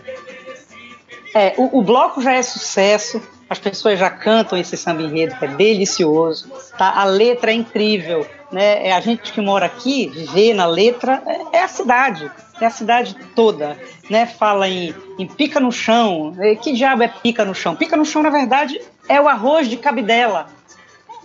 É, 1.34 1.54
o, 1.56 1.78
o 1.78 1.82
bloco 1.82 2.20
já 2.20 2.34
é 2.34 2.42
sucesso, 2.42 3.22
as 3.48 3.58
pessoas 3.58 3.98
já 3.98 4.10
cantam 4.10 4.58
esse 4.58 4.76
samba 4.76 5.00
enredo, 5.00 5.36
que 5.36 5.46
é 5.46 5.48
delicioso, 5.48 6.52
tá? 6.76 7.00
A 7.00 7.04
letra 7.04 7.50
é 7.50 7.54
incrível, 7.54 8.26
né? 8.52 8.88
É 8.88 8.92
a 8.92 9.00
gente 9.00 9.32
que 9.32 9.40
mora 9.40 9.64
aqui, 9.64 10.12
vê 10.34 10.52
na 10.52 10.66
letra, 10.66 11.22
é, 11.26 11.56
é 11.56 11.62
a 11.62 11.68
cidade, 11.68 12.30
a 12.64 12.70
cidade 12.70 13.14
toda, 13.34 13.76
né? 14.08 14.26
Fala 14.26 14.68
em, 14.68 14.94
em 15.18 15.26
pica 15.26 15.60
no 15.60 15.70
chão, 15.70 16.34
É, 16.38 16.54
que 16.54 16.72
diabo 16.72 17.02
é 17.02 17.08
pica 17.08 17.44
no 17.44 17.54
chão? 17.54 17.76
Pica 17.76 17.96
no 17.96 18.04
chão, 18.04 18.22
na 18.22 18.30
verdade, 18.30 18.80
é 19.08 19.20
o 19.20 19.28
arroz 19.28 19.68
de 19.68 19.76
cabidela, 19.76 20.46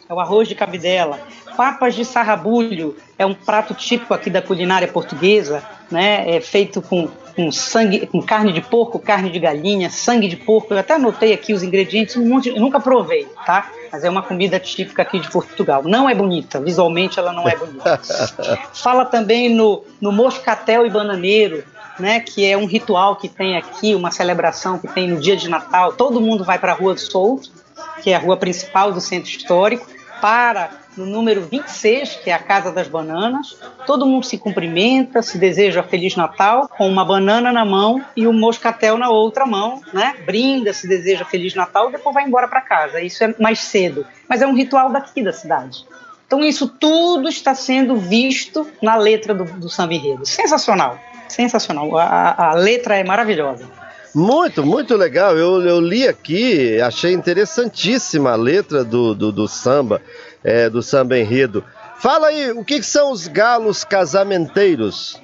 é 0.10 0.14
o 0.14 0.20
arroz 0.20 0.48
de 0.48 0.56
cabidela. 0.56 1.20
Papas 1.56 1.96
de 1.96 2.06
sarrabulho 2.06 2.96
é 3.18 3.26
um 3.26 3.34
prato 3.34 3.74
típico 3.74 4.14
aqui 4.14 4.30
da 4.30 4.42
culinária 4.42 4.88
portuguesa, 4.88 5.64
né? 5.90 6.30
É 6.30 6.42
feito 6.42 6.82
com, 6.82 7.10
com 7.42 7.52
sangue, 7.52 8.06
com 8.06 8.22
carne 8.22 8.54
de 8.54 8.62
porco, 8.62 9.00
carne 9.00 9.32
de 9.32 9.40
galinha, 9.40 9.90
sangue 9.90 10.28
de 10.28 10.36
porco. 10.36 10.74
Eu 10.74 10.78
até 10.78 10.94
anotei 10.94 11.34
aqui 11.34 11.54
os 11.54 11.64
ingredientes, 11.64 12.16
um 12.16 12.28
monte, 12.28 12.50
eu 12.50 12.60
nunca 12.60 12.80
provei, 12.80 13.26
tá? 13.46 13.72
Mas 13.92 14.04
é 14.04 14.10
uma 14.10 14.22
comida 14.22 14.60
típica 14.60 15.02
aqui 15.02 15.20
de 15.20 15.30
Portugal. 15.30 15.82
Não 15.84 16.08
é 16.08 16.14
bonita, 16.14 16.60
visualmente 16.60 17.18
ela 17.18 17.34
não 17.34 17.50
é 17.50 17.56
bonita. 17.56 18.00
Fala 18.74 19.06
também 19.06 19.50
no, 19.50 19.84
no 20.00 20.12
moscatel 20.12 20.86
e 20.86 20.90
bananeiro, 20.90 21.64
né, 22.00 22.20
que 22.20 22.46
é 22.46 22.56
um 22.56 22.66
ritual 22.66 23.16
que 23.16 23.28
tem 23.28 23.58
aqui, 23.58 23.96
uma 23.96 24.12
celebração 24.12 24.78
que 24.78 24.88
tem 24.88 25.08
no 25.08 25.20
dia 25.20 25.36
de 25.36 25.50
Natal. 25.50 25.94
Todo 25.94 26.22
mundo 26.22 26.44
vai 26.44 26.60
para 26.60 26.72
a 26.72 26.76
Rua 26.76 26.94
do 26.94 27.00
Souto, 27.00 27.50
que 28.04 28.12
é 28.12 28.16
a 28.16 28.20
rua 28.20 28.38
principal 28.38 28.92
do 28.92 29.02
centro 29.02 29.30
histórico, 29.30 29.88
para 30.22 30.70
no 30.98 31.06
número 31.06 31.42
26, 31.42 32.18
que 32.24 32.30
é 32.30 32.34
a 32.34 32.40
Casa 32.40 32.72
das 32.72 32.88
Bananas. 32.88 33.58
Todo 33.88 34.06
mundo 34.06 34.26
se 34.26 34.38
cumprimenta, 34.38 35.22
se 35.22 35.38
deseja 35.38 35.82
Feliz 35.84 36.16
Natal, 36.16 36.68
com 36.68 36.88
uma 36.88 37.06
banana 37.06 37.52
na 37.52 37.64
mão 37.64 38.04
e 38.16 38.28
um 38.28 38.34
moscatel 38.34 38.98
na 38.98 39.10
outra 39.10 39.46
mão, 39.46 39.82
né? 39.94 40.16
Brinda, 40.26 40.74
se 40.74 40.88
deseja 40.88 41.24
Feliz 41.26 41.56
Natal 41.56 41.90
e 41.90 41.94
depois 41.94 42.14
vai 42.14 42.26
embora 42.26 42.48
para 42.48 42.62
casa. 42.62 43.02
Isso 43.02 43.24
é 43.24 43.34
mais 43.40 43.60
cedo, 43.60 44.06
mas 44.28 44.42
é 44.42 44.48
um 44.48 44.54
ritual 44.56 44.92
daqui 44.92 45.24
da 45.24 45.32
cidade. 45.34 45.86
Então 46.28 46.42
isso 46.44 46.68
tudo 46.68 47.28
está 47.28 47.54
sendo 47.56 47.96
visto 47.98 48.66
na 48.82 48.96
letra 48.96 49.34
do, 49.34 49.44
do 49.44 49.70
samba 49.70 49.94
enredo. 49.94 50.26
Sensacional, 50.26 50.98
sensacional. 51.28 51.98
A, 51.98 52.52
a- 52.52 52.54
letra 52.54 52.98
é 52.98 53.04
maravilhosa. 53.04 53.66
Muito, 54.14 54.66
muito 54.66 54.96
legal. 54.98 55.38
Eu, 55.38 55.62
eu 55.66 55.80
li 55.80 56.06
aqui, 56.08 56.80
achei 56.82 57.14
interessantíssima 57.14 58.32
a 58.32 58.36
letra 58.36 58.84
do, 58.84 59.16
do, 59.16 59.32
do 59.32 59.48
samba, 59.48 60.02
é, 60.44 60.70
do 60.70 60.82
samba 60.82 61.18
enredo. 61.18 61.64
Fala 62.00 62.28
aí, 62.28 62.52
o 62.52 62.64
que, 62.64 62.80
que 62.80 62.86
são 62.86 63.12
os 63.12 63.28
galos 63.28 63.84
casamenteiros? 63.84 65.22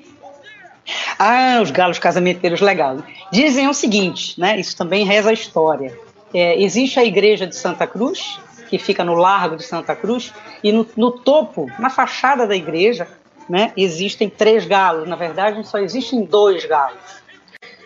Ah, 1.18 1.60
os 1.62 1.72
galos 1.72 2.00
casamenteiros 2.00 2.62
legal. 2.62 2.98
Dizem 3.32 3.68
o 3.68 3.74
seguinte, 3.74 4.40
né? 4.40 4.60
Isso 4.60 4.78
também 4.78 5.06
reza 5.06 5.30
a 5.30 5.34
história. 5.34 5.98
É, 6.34 6.62
existe 6.62 7.00
a 7.00 7.04
igreja 7.04 7.48
de 7.48 7.56
Santa 7.56 7.88
Cruz, 7.88 8.40
que 8.70 8.78
fica 8.78 9.04
no 9.04 9.16
Largo 9.16 9.56
de 9.56 9.64
Santa 9.64 9.96
Cruz, 9.96 10.34
e 10.64 10.72
no, 10.72 10.88
no 10.96 11.12
topo, 11.12 11.70
na 11.80 11.90
fachada 11.90 12.46
da 12.46 12.56
igreja, 12.56 13.08
né, 13.50 13.72
existem 13.78 14.30
três 14.30 14.66
galos. 14.66 15.08
Na 15.08 15.16
verdade, 15.16 15.66
só 15.68 15.80
existem 15.80 16.24
dois 16.24 16.66
galos. 16.66 17.00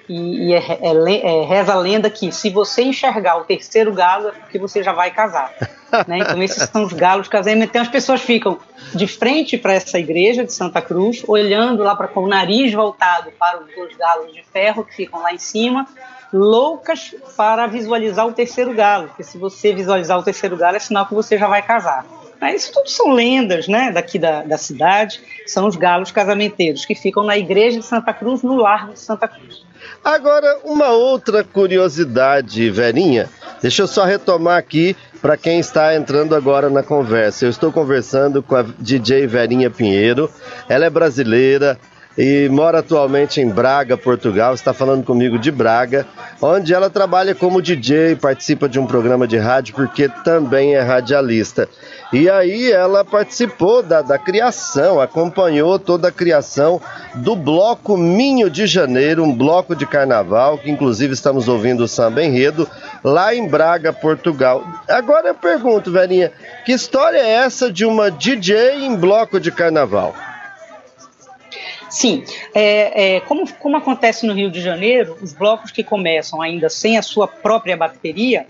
E, 0.09 0.49
e 0.49 0.53
é, 0.53 0.79
é, 0.81 1.41
é, 1.41 1.45
reza 1.45 1.73
a 1.73 1.77
lenda 1.77 2.09
que 2.09 2.31
se 2.31 2.49
você 2.49 2.83
enxergar 2.83 3.37
o 3.37 3.45
terceiro 3.45 3.93
galo 3.93 4.29
é 4.29 4.31
porque 4.31 4.59
você 4.59 4.83
já 4.83 4.91
vai 4.91 5.11
casar. 5.11 5.53
né? 6.07 6.19
Então 6.19 6.41
esses 6.41 6.63
são 6.69 6.83
os 6.83 6.93
galos 6.93 7.27
casamentos. 7.27 7.69
Então 7.69 7.81
as 7.81 7.87
pessoas 7.87 8.21
ficam 8.21 8.59
de 8.93 9.07
frente 9.07 9.57
para 9.57 9.73
essa 9.73 9.99
igreja 9.99 10.43
de 10.43 10.53
Santa 10.53 10.81
Cruz, 10.81 11.23
olhando 11.27 11.83
lá 11.83 11.95
para 11.95 12.07
com 12.07 12.23
o 12.23 12.27
nariz 12.27 12.73
voltado 12.73 13.31
para 13.39 13.59
os 13.59 13.95
galos 13.95 14.33
de 14.33 14.43
ferro 14.43 14.83
que 14.83 14.95
ficam 14.95 15.21
lá 15.21 15.33
em 15.33 15.37
cima, 15.37 15.85
loucas 16.33 17.13
para 17.35 17.67
visualizar 17.67 18.27
o 18.27 18.33
terceiro 18.33 18.73
galo. 18.73 19.07
Porque 19.07 19.23
se 19.23 19.37
você 19.37 19.73
visualizar 19.73 20.17
o 20.17 20.23
terceiro 20.23 20.57
galo 20.57 20.77
é 20.77 20.79
sinal 20.79 21.05
que 21.05 21.13
você 21.13 21.37
já 21.37 21.47
vai 21.47 21.61
casar. 21.61 22.05
Mas 22.41 22.63
isso 22.63 22.73
tudo 22.73 22.89
são 22.89 23.11
lendas 23.11 23.67
né, 23.67 23.91
daqui 23.91 24.17
da, 24.17 24.41
da 24.41 24.57
cidade, 24.57 25.21
são 25.45 25.67
os 25.67 25.75
galos 25.75 26.11
casamenteiros 26.11 26.85
que 26.85 26.95
ficam 26.95 27.23
na 27.23 27.37
igreja 27.37 27.79
de 27.79 27.85
Santa 27.85 28.11
Cruz, 28.11 28.41
no 28.41 28.55
Largo 28.55 28.93
de 28.93 28.99
Santa 28.99 29.27
Cruz. 29.27 29.63
Agora, 30.03 30.59
uma 30.63 30.89
outra 30.89 31.43
curiosidade, 31.43 32.67
Verinha. 32.71 33.29
Deixa 33.61 33.83
eu 33.83 33.87
só 33.87 34.03
retomar 34.03 34.57
aqui 34.57 34.95
para 35.21 35.37
quem 35.37 35.59
está 35.59 35.95
entrando 35.95 36.35
agora 36.35 36.69
na 36.69 36.81
conversa. 36.81 37.45
Eu 37.45 37.49
estou 37.49 37.71
conversando 37.71 38.41
com 38.41 38.55
a 38.55 38.63
DJ 38.79 39.27
Verinha 39.27 39.69
Pinheiro. 39.69 40.29
Ela 40.67 40.85
é 40.85 40.89
brasileira, 40.89 41.79
e 42.17 42.49
mora 42.49 42.79
atualmente 42.79 43.39
em 43.39 43.47
Braga, 43.47 43.97
Portugal. 43.97 44.53
Está 44.53 44.73
falando 44.73 45.03
comigo 45.03 45.39
de 45.39 45.51
Braga, 45.51 46.05
onde 46.41 46.73
ela 46.73 46.89
trabalha 46.89 47.33
como 47.33 47.61
DJ, 47.61 48.15
participa 48.15 48.67
de 48.67 48.79
um 48.79 48.85
programa 48.85 49.27
de 49.27 49.37
rádio, 49.37 49.75
porque 49.75 50.09
também 50.23 50.75
é 50.75 50.81
radialista. 50.81 51.69
E 52.11 52.29
aí 52.29 52.69
ela 52.69 53.05
participou 53.05 53.81
da, 53.81 54.01
da 54.01 54.17
criação, 54.17 54.99
acompanhou 54.99 55.79
toda 55.79 56.09
a 56.09 56.11
criação 56.11 56.81
do 57.15 57.37
Bloco 57.37 57.95
Minho 57.95 58.49
de 58.49 58.67
Janeiro, 58.67 59.23
um 59.23 59.33
bloco 59.33 59.73
de 59.73 59.85
carnaval, 59.85 60.57
que 60.57 60.69
inclusive 60.69 61.13
estamos 61.13 61.47
ouvindo 61.47 61.85
o 61.85 61.87
samba 61.87 62.21
enredo, 62.21 62.67
lá 63.01 63.33
em 63.33 63.47
Braga, 63.47 63.93
Portugal. 63.93 64.61
Agora 64.89 65.29
eu 65.29 65.35
pergunto, 65.35 65.89
velhinha, 65.89 66.33
que 66.65 66.73
história 66.73 67.17
é 67.17 67.31
essa 67.31 67.71
de 67.71 67.85
uma 67.85 68.11
DJ 68.11 68.85
em 68.85 68.95
bloco 68.95 69.39
de 69.39 69.51
carnaval? 69.51 70.13
Sim, 71.91 72.23
é, 72.55 73.15
é, 73.15 73.19
como, 73.19 73.45
como 73.55 73.75
acontece 73.75 74.25
no 74.25 74.33
Rio 74.33 74.49
de 74.49 74.61
Janeiro, 74.61 75.17
os 75.21 75.33
blocos 75.33 75.71
que 75.71 75.83
começam 75.83 76.41
ainda 76.41 76.69
sem 76.69 76.97
a 76.97 77.01
sua 77.01 77.27
própria 77.27 77.75
bateria, 77.75 78.47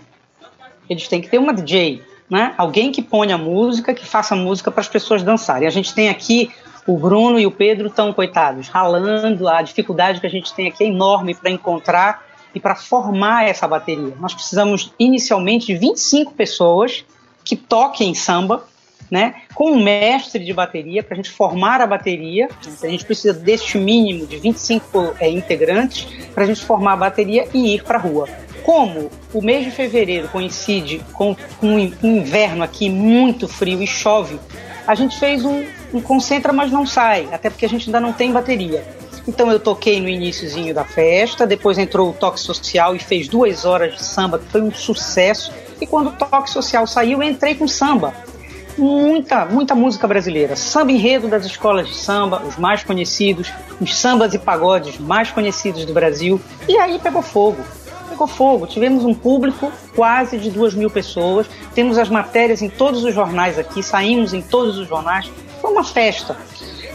eles 0.88 1.08
têm 1.08 1.20
que 1.20 1.28
ter 1.28 1.38
uma 1.38 1.52
DJ, 1.52 2.02
né? 2.30 2.54
alguém 2.56 2.92
que 2.92 3.02
ponha 3.02 3.36
música, 3.36 3.92
que 3.92 4.06
faça 4.06 4.36
música 4.36 4.70
para 4.70 4.80
as 4.80 4.88
pessoas 4.88 5.24
dançarem. 5.24 5.66
A 5.66 5.72
gente 5.72 5.92
tem 5.92 6.08
aqui 6.08 6.52
o 6.86 6.96
Bruno 6.96 7.38
e 7.38 7.46
o 7.46 7.50
Pedro 7.50 7.88
estão, 7.88 8.12
coitados, 8.12 8.68
ralando, 8.68 9.48
a 9.48 9.60
dificuldade 9.60 10.20
que 10.20 10.26
a 10.26 10.30
gente 10.30 10.54
tem 10.54 10.68
aqui 10.68 10.84
é 10.84 10.86
enorme 10.86 11.34
para 11.34 11.50
encontrar 11.50 12.24
e 12.54 12.60
para 12.60 12.76
formar 12.76 13.48
essa 13.48 13.66
bateria. 13.66 14.14
Nós 14.20 14.34
precisamos 14.34 14.92
inicialmente 14.98 15.66
de 15.66 15.74
25 15.74 16.32
pessoas 16.34 17.04
que 17.44 17.56
toquem 17.56 18.14
samba, 18.14 18.64
né, 19.12 19.34
com 19.54 19.72
um 19.72 19.82
mestre 19.82 20.42
de 20.42 20.54
bateria 20.54 21.02
para 21.02 21.12
a 21.12 21.16
gente 21.16 21.30
formar 21.30 21.82
a 21.82 21.86
bateria. 21.86 22.48
A 22.82 22.86
gente 22.86 23.04
precisa 23.04 23.34
deste 23.34 23.76
mínimo 23.76 24.26
de 24.26 24.38
25 24.38 25.16
é, 25.20 25.28
integrantes 25.28 26.08
para 26.32 26.44
a 26.44 26.46
gente 26.46 26.64
formar 26.64 26.94
a 26.94 26.96
bateria 26.96 27.46
e 27.52 27.74
ir 27.74 27.84
para 27.84 27.98
a 27.98 28.00
rua. 28.00 28.26
Como 28.64 29.10
o 29.34 29.42
mês 29.42 29.66
de 29.66 29.70
fevereiro 29.70 30.28
coincide 30.28 31.04
com, 31.12 31.36
um 31.62 31.78
inverno 32.02 32.64
aqui 32.64 32.88
muito 32.88 33.46
frio 33.46 33.82
e 33.82 33.86
chove, 33.86 34.40
a 34.86 34.94
gente 34.94 35.18
fez 35.18 35.44
um, 35.44 35.62
um 35.92 36.00
concentra, 36.00 36.50
mas 36.50 36.72
não 36.72 36.86
sai, 36.86 37.28
até 37.30 37.50
porque 37.50 37.66
a 37.66 37.68
gente 37.68 37.88
ainda 37.88 38.00
não 38.00 38.14
tem 38.14 38.32
bateria. 38.32 38.82
Então 39.28 39.52
eu 39.52 39.60
toquei 39.60 40.00
no 40.00 40.08
iníciozinho 40.08 40.72
da 40.72 40.84
festa, 40.84 41.46
depois 41.46 41.76
entrou 41.76 42.08
o 42.08 42.12
toque 42.14 42.40
social 42.40 42.96
e 42.96 42.98
fez 42.98 43.28
duas 43.28 43.66
horas 43.66 43.94
de 43.94 44.02
samba, 44.02 44.38
que 44.38 44.46
foi 44.46 44.62
um 44.62 44.72
sucesso. 44.72 45.52
E 45.78 45.86
quando 45.86 46.08
o 46.08 46.12
toque 46.12 46.48
social 46.48 46.86
saiu, 46.86 47.22
eu 47.22 47.28
entrei 47.28 47.54
com 47.54 47.68
samba 47.68 48.14
muita, 48.76 49.44
muita 49.44 49.74
música 49.74 50.06
brasileira. 50.06 50.56
Samba 50.56 50.92
enredo 50.92 51.28
das 51.28 51.44
escolas 51.44 51.88
de 51.88 51.94
samba, 51.94 52.42
os 52.46 52.56
mais 52.56 52.82
conhecidos, 52.82 53.52
os 53.80 53.96
sambas 53.96 54.34
e 54.34 54.38
pagodes 54.38 54.98
mais 54.98 55.30
conhecidos 55.30 55.84
do 55.84 55.92
Brasil. 55.92 56.40
E 56.68 56.76
aí 56.76 56.98
pegou 56.98 57.22
fogo. 57.22 57.62
Pegou 58.08 58.26
fogo. 58.26 58.66
Tivemos 58.66 59.04
um 59.04 59.14
público 59.14 59.72
quase 59.94 60.38
de 60.38 60.50
duas 60.50 60.74
mil 60.74 60.90
pessoas. 60.90 61.46
Temos 61.74 61.98
as 61.98 62.08
matérias 62.08 62.62
em 62.62 62.68
todos 62.68 63.04
os 63.04 63.14
jornais 63.14 63.58
aqui, 63.58 63.82
saímos 63.82 64.34
em 64.34 64.42
todos 64.42 64.78
os 64.78 64.88
jornais. 64.88 65.30
Foi 65.60 65.70
uma 65.70 65.84
festa. 65.84 66.36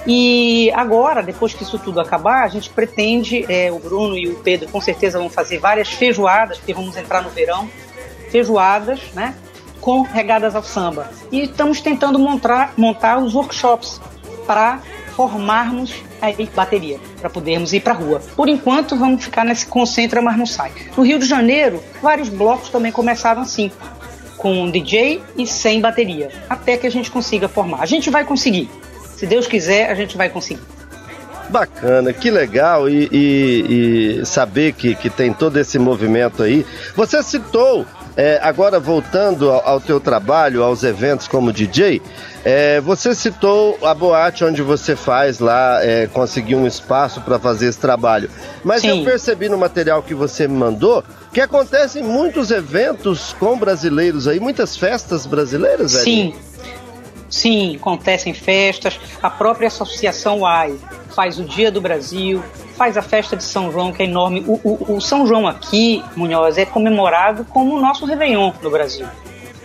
E 0.10 0.72
agora, 0.74 1.22
depois 1.22 1.54
que 1.54 1.64
isso 1.64 1.78
tudo 1.78 2.00
acabar, 2.00 2.44
a 2.44 2.48
gente 2.48 2.70
pretende, 2.70 3.46
é, 3.50 3.70
o 3.70 3.78
Bruno 3.78 4.18
e 4.18 4.30
o 4.30 4.36
Pedro 4.36 4.70
com 4.70 4.80
certeza 4.80 5.20
vão 5.20 5.30
fazer 5.30 5.60
várias 5.60 5.90
feijoadas, 5.90 6.58
porque 6.58 6.74
vamos 6.74 6.96
entrar 6.96 7.22
no 7.22 7.30
verão, 7.30 7.70
feijoadas, 8.32 9.02
né? 9.14 9.36
Com 9.88 10.02
regadas 10.02 10.54
ao 10.54 10.64
samba. 10.64 11.10
E 11.32 11.44
estamos 11.44 11.80
tentando 11.80 12.20
montar, 12.20 12.74
montar 12.76 13.20
os 13.20 13.34
workshops 13.34 14.02
para 14.46 14.82
formarmos 15.16 15.94
a 16.22 16.28
bateria, 16.54 17.00
para 17.22 17.30
podermos 17.30 17.72
ir 17.72 17.80
para 17.80 17.94
a 17.94 17.96
rua. 17.96 18.22
Por 18.36 18.50
enquanto, 18.50 18.98
vamos 18.98 19.24
ficar 19.24 19.46
nesse 19.46 19.66
concentra, 19.66 20.22
mas 20.22 20.38
não 20.38 20.46
sai. 20.46 20.74
No 20.98 21.06
Rio 21.06 21.18
de 21.18 21.26
Janeiro, 21.26 21.82
vários 22.02 22.28
blocos 22.28 22.68
também 22.68 22.92
começaram 22.92 23.42
assim, 23.42 23.72
com 24.36 24.70
DJ 24.70 25.24
e 25.38 25.48
sem 25.48 25.80
bateria, 25.80 26.32
até 26.50 26.76
que 26.76 26.86
a 26.86 26.92
gente 26.92 27.10
consiga 27.10 27.48
formar. 27.48 27.82
A 27.82 27.86
gente 27.86 28.10
vai 28.10 28.26
conseguir. 28.26 28.70
Se 29.16 29.26
Deus 29.26 29.48
quiser, 29.48 29.90
a 29.90 29.96
gente 29.96 30.18
vai 30.18 30.28
conseguir. 30.28 30.64
Bacana, 31.50 32.12
que 32.12 32.30
legal 32.30 32.90
e, 32.90 33.08
e, 33.10 34.20
e 34.20 34.26
saber 34.26 34.74
que, 34.74 34.96
que 34.96 35.10
tem 35.10 35.32
todo 35.32 35.56
esse 35.56 35.80
movimento 35.80 36.44
aí. 36.44 36.66
Você 36.94 37.24
citou 37.24 37.86
é, 38.18 38.40
agora, 38.42 38.80
voltando 38.80 39.52
ao, 39.52 39.68
ao, 39.68 39.80
teu 39.80 40.00
trabalho, 40.00 40.64
aos 40.64 40.82
eventos 40.82 41.28
como 41.28 41.54
DJ, 41.54 42.02
é, 42.44 42.82
você 42.82 43.14
citou 43.14 43.78
a 43.84 43.94
boate 43.94 44.44
onde 44.44 44.64
você 44.64 44.96
faz 44.96 45.38
lá, 45.38 45.86
é, 45.86 46.08
conseguiu 46.08 46.58
um 46.58 46.66
espaço 46.66 47.22
para 47.22 47.38
fazer 47.38 47.68
esse 47.68 47.78
trabalho. 47.78 48.28
Mas 48.64 48.82
Sim. 48.82 49.00
eu 49.00 49.06
percebi 49.06 49.48
no 49.48 49.58
material 49.58 50.02
que 50.02 50.16
você 50.16 50.48
me 50.48 50.58
mandou 50.58 51.04
que 51.32 51.40
acontecem 51.40 52.02
muitos 52.02 52.50
eventos 52.50 53.34
com 53.34 53.56
brasileiros 53.56 54.28
aí, 54.28 54.40
muitas 54.40 54.76
festas 54.76 55.28
brasileiras, 55.28 55.94
velho. 55.94 56.04
Sim. 56.04 56.36
Sim, 57.30 57.76
acontecem 57.76 58.34
festas. 58.34 59.00
A 59.22 59.30
própria 59.30 59.68
Associação 59.68 60.46
AI 60.46 60.76
faz 61.14 61.40
o 61.40 61.44
Dia 61.44 61.72
do 61.72 61.82
Brasil, 61.82 62.44
faz 62.76 62.98
a 62.98 63.02
festa 63.02 63.36
de 63.36 63.44
São 63.44 63.72
João, 63.72 63.92
que 63.92 64.04
é 64.04 64.06
enorme. 64.06 64.44
O, 64.48 64.60
o, 64.64 64.96
o 64.96 65.02
São 65.02 65.26
João 65.26 65.48
aqui, 65.48 66.04
Munhoz, 66.16 66.58
é 66.58 66.66
comemorado 66.66 67.46
como 67.46 67.76
o 67.76 67.82
nosso 67.82 68.06
Réveillon 68.06 68.54
no 68.62 68.70
Brasil. 68.70 69.08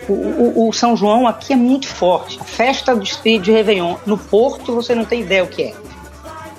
O, 0.09 0.13
o, 0.13 0.69
o, 0.69 0.73
São 0.73 0.97
João 0.97 1.29
aqui 1.29 1.53
é 1.53 1.57
muito 1.57 1.87
forte. 1.87 2.39
A 2.41 2.45
festa 2.45 2.97
de, 2.97 3.39
de 3.39 3.53
Réveillon 3.53 3.97
no 4.05 4.19
Porto, 4.19 4.75
você 4.75 4.95
não 4.95 5.05
tem 5.05 5.21
ideia 5.21 5.45
o 5.45 5.47
que 5.47 5.63
é. 5.63 5.75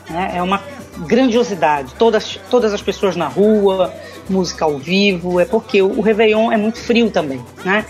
Né? 0.10 0.34
É 0.36 0.42
uma 0.42 0.62
grandiosidade. 1.00 1.94
Todas, 1.96 2.40
todas 2.50 2.74
as 2.74 2.82
pessoas 2.82 3.16
na 3.16 3.28
rua, 3.28 3.94
música 4.30 4.64
ao 4.64 4.78
vivo, 4.78 5.40
é 5.40 5.46
porque 5.46 5.82
o, 5.82 6.00
o 6.00 6.02
Réveillon 6.02 6.52
é 6.52 6.58
muito 6.58 6.80
frio 6.80 7.10
também. 7.10 7.44
Né? 7.66 7.86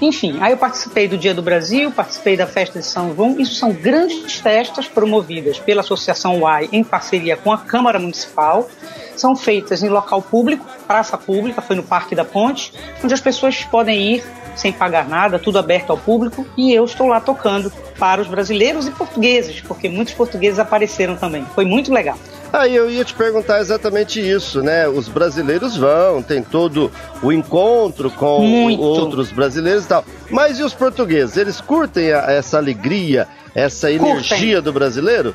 Enfim, 0.00 0.38
aí 0.40 0.52
eu 0.52 0.56
participei 0.56 1.08
do 1.08 1.18
Dia 1.18 1.34
do 1.34 1.42
Brasil, 1.42 1.90
participei 1.90 2.36
da 2.36 2.46
festa 2.46 2.78
de 2.78 2.86
São 2.86 3.14
João. 3.14 3.38
Isso 3.38 3.54
são 3.56 3.72
grandes 3.72 4.34
festas 4.34 4.86
promovidas 4.86 5.58
pela 5.58 5.80
Associação 5.80 6.40
UAI 6.40 6.68
em 6.72 6.84
parceria 6.84 7.36
com 7.36 7.52
a 7.52 7.58
Câmara 7.58 7.98
Municipal. 7.98 8.68
São 9.16 9.34
feitas 9.34 9.82
em 9.82 9.88
local 9.88 10.22
público, 10.22 10.64
praça 10.86 11.18
pública, 11.18 11.60
foi 11.60 11.74
no 11.74 11.82
Parque 11.82 12.14
da 12.14 12.24
Ponte, 12.24 12.72
onde 13.02 13.12
as 13.12 13.20
pessoas 13.20 13.64
podem 13.64 14.14
ir 14.14 14.24
sem 14.54 14.72
pagar 14.72 15.08
nada, 15.08 15.38
tudo 15.38 15.58
aberto 15.58 15.90
ao 15.90 15.96
público, 15.96 16.46
e 16.56 16.72
eu 16.72 16.84
estou 16.84 17.06
lá 17.06 17.20
tocando 17.20 17.72
para 17.98 18.20
os 18.20 18.26
brasileiros 18.26 18.86
e 18.86 18.90
portugueses, 18.90 19.60
porque 19.60 19.88
muitos 19.88 20.14
portugueses 20.14 20.58
apareceram 20.58 21.16
também. 21.16 21.44
Foi 21.54 21.64
muito 21.64 21.92
legal. 21.92 22.18
Aí 22.52 22.74
eu 22.74 22.90
ia 22.90 23.04
te 23.04 23.14
perguntar 23.14 23.60
exatamente 23.60 24.20
isso, 24.20 24.62
né? 24.62 24.88
Os 24.88 25.08
brasileiros 25.08 25.76
vão, 25.76 26.22
tem 26.22 26.42
todo 26.42 26.90
o 27.22 27.30
encontro 27.30 28.10
com 28.10 28.40
Muito. 28.40 28.80
outros 28.80 29.30
brasileiros 29.30 29.84
e 29.84 29.88
tal. 29.88 30.04
Mas 30.30 30.58
e 30.58 30.62
os 30.62 30.72
portugueses? 30.72 31.36
Eles 31.36 31.60
curtem 31.60 32.12
a, 32.12 32.30
essa 32.30 32.56
alegria, 32.56 33.28
essa 33.54 33.90
energia 33.90 34.56
curtem. 34.56 34.62
do 34.62 34.72
brasileiro? 34.72 35.34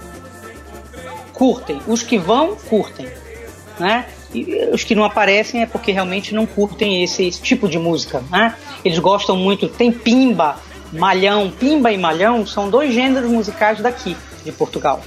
Curtem. 1.33 1.81
Os 1.87 2.01
que 2.01 2.17
vão, 2.17 2.55
curtem. 2.55 3.07
Né? 3.79 4.05
E 4.33 4.69
os 4.73 4.83
que 4.83 4.95
não 4.95 5.03
aparecem 5.03 5.61
é 5.61 5.65
porque 5.67 5.91
realmente 5.91 6.33
não 6.33 6.47
curtem 6.47 7.03
esse, 7.03 7.27
esse 7.27 7.41
tipo 7.41 7.69
de 7.69 7.77
música. 7.77 8.23
Né? 8.31 8.55
Eles 8.83 8.97
gostam 8.97 9.37
muito. 9.37 9.67
Tem 9.67 9.91
pimba, 9.91 10.55
malhão. 10.91 11.51
Pimba 11.51 11.91
e 11.91 11.97
malhão 11.97 12.45
são 12.45 12.69
dois 12.69 12.91
gêneros 12.91 13.29
musicais 13.29 13.79
daqui, 13.79 14.17
de 14.43 14.51
Portugal. 14.51 15.01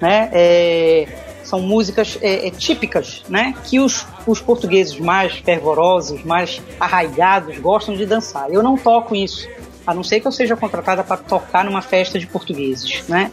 Né? 0.00 0.30
É, 0.32 1.29
São 1.50 1.60
músicas 1.60 2.16
é, 2.22 2.46
é, 2.46 2.50
típicas, 2.52 3.24
né? 3.28 3.56
Que 3.64 3.80
os, 3.80 4.06
os 4.24 4.40
portugueses 4.40 4.96
mais 5.00 5.32
fervorosos, 5.34 6.22
mais 6.22 6.62
arraigados 6.78 7.58
gostam 7.58 7.96
de 7.96 8.06
dançar. 8.06 8.48
Eu 8.52 8.62
não 8.62 8.76
toco 8.76 9.16
isso, 9.16 9.48
a 9.84 9.92
não 9.92 10.04
ser 10.04 10.20
que 10.20 10.28
eu 10.28 10.32
seja 10.32 10.56
contratada 10.56 11.02
para 11.02 11.16
tocar 11.16 11.64
numa 11.64 11.82
festa 11.82 12.20
de 12.20 12.26
portugueses, 12.28 13.02
né? 13.08 13.32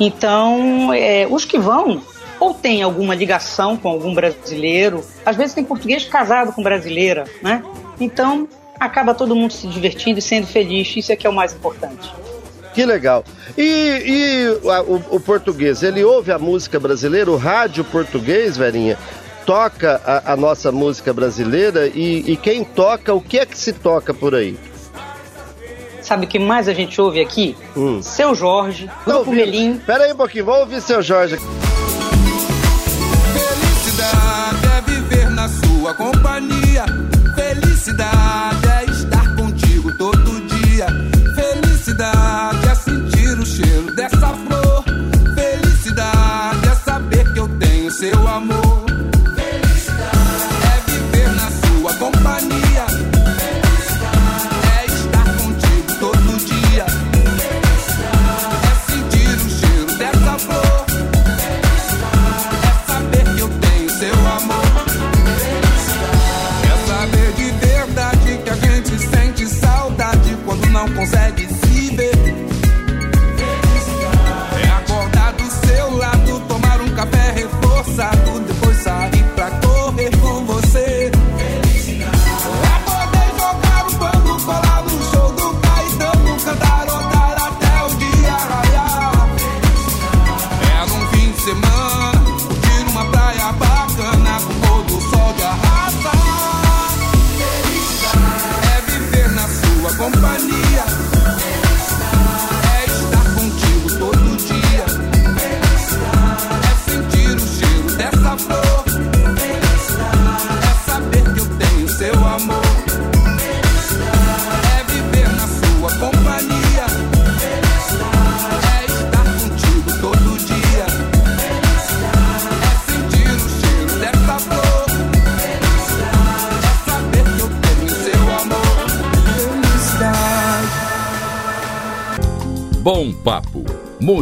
Então, 0.00 0.94
é, 0.94 1.26
os 1.28 1.44
que 1.44 1.58
vão 1.58 2.00
ou 2.40 2.54
tem 2.54 2.82
alguma 2.82 3.14
ligação 3.14 3.76
com 3.76 3.90
algum 3.90 4.14
brasileiro, 4.14 5.04
às 5.26 5.36
vezes 5.36 5.52
tem 5.52 5.62
português 5.62 6.04
casado 6.04 6.54
com 6.54 6.62
brasileira, 6.62 7.24
né? 7.42 7.62
Então, 8.00 8.48
acaba 8.80 9.12
todo 9.12 9.36
mundo 9.36 9.52
se 9.52 9.66
divertindo 9.66 10.20
e 10.20 10.22
sendo 10.22 10.46
feliz, 10.46 10.96
isso 10.96 11.12
é 11.12 11.16
que 11.16 11.26
é 11.26 11.30
o 11.30 11.34
mais 11.34 11.52
importante. 11.52 12.10
Que 12.78 12.86
legal. 12.86 13.24
E, 13.56 13.64
e 13.64 14.70
a, 14.70 14.82
o, 14.82 15.02
o, 15.16 15.18
português, 15.18 15.82
ele 15.82 16.04
ouve 16.04 16.30
a 16.30 16.38
música 16.38 16.78
brasileira, 16.78 17.28
o 17.28 17.36
rádio 17.36 17.82
português, 17.82 18.56
Verinha, 18.56 18.96
toca 19.44 20.00
a, 20.06 20.34
a 20.34 20.36
nossa 20.36 20.70
música 20.70 21.12
brasileira 21.12 21.88
e, 21.88 22.22
e, 22.30 22.36
quem 22.36 22.62
toca, 22.62 23.12
o 23.12 23.20
que 23.20 23.36
é 23.36 23.44
que 23.44 23.58
se 23.58 23.72
toca 23.72 24.14
por 24.14 24.32
aí? 24.32 24.56
Sabe 26.00 26.26
o 26.26 26.28
que 26.28 26.38
mais 26.38 26.68
a 26.68 26.72
gente 26.72 27.00
ouve 27.00 27.20
aqui? 27.20 27.56
Hum. 27.76 28.00
Seu 28.00 28.32
Jorge, 28.32 28.88
Grupo 29.04 29.32
Melim. 29.32 29.78
Pera 29.78 30.04
aí 30.04 30.12
um 30.12 30.16
pouquinho, 30.16 30.44
vamos 30.44 30.60
ouvir 30.60 30.80
Seu 30.80 31.02
Jorge. 31.02 31.36
Felicidade 33.32 34.66
é 34.76 34.80
viver 34.88 35.30
na 35.30 35.48
sua 35.48 35.94
companhia. 35.94 36.86
Felicidade 37.34 38.68
é 38.68 38.84
estar 38.84 39.34
contigo 39.34 39.92
todo 39.98 40.40
dia. 40.46 41.17
Felicidade 41.98 42.68
é 42.68 42.74
sentir 42.76 43.38
o 43.40 43.44
cheiro 43.44 43.92
dessa 43.92 44.28
flor. 44.28 44.84
Felicidade 45.34 46.68
é 46.68 46.74
saber 46.76 47.32
que 47.32 47.40
eu 47.40 47.48
tenho 47.58 47.90
seu 47.90 48.28
amor. 48.28 48.77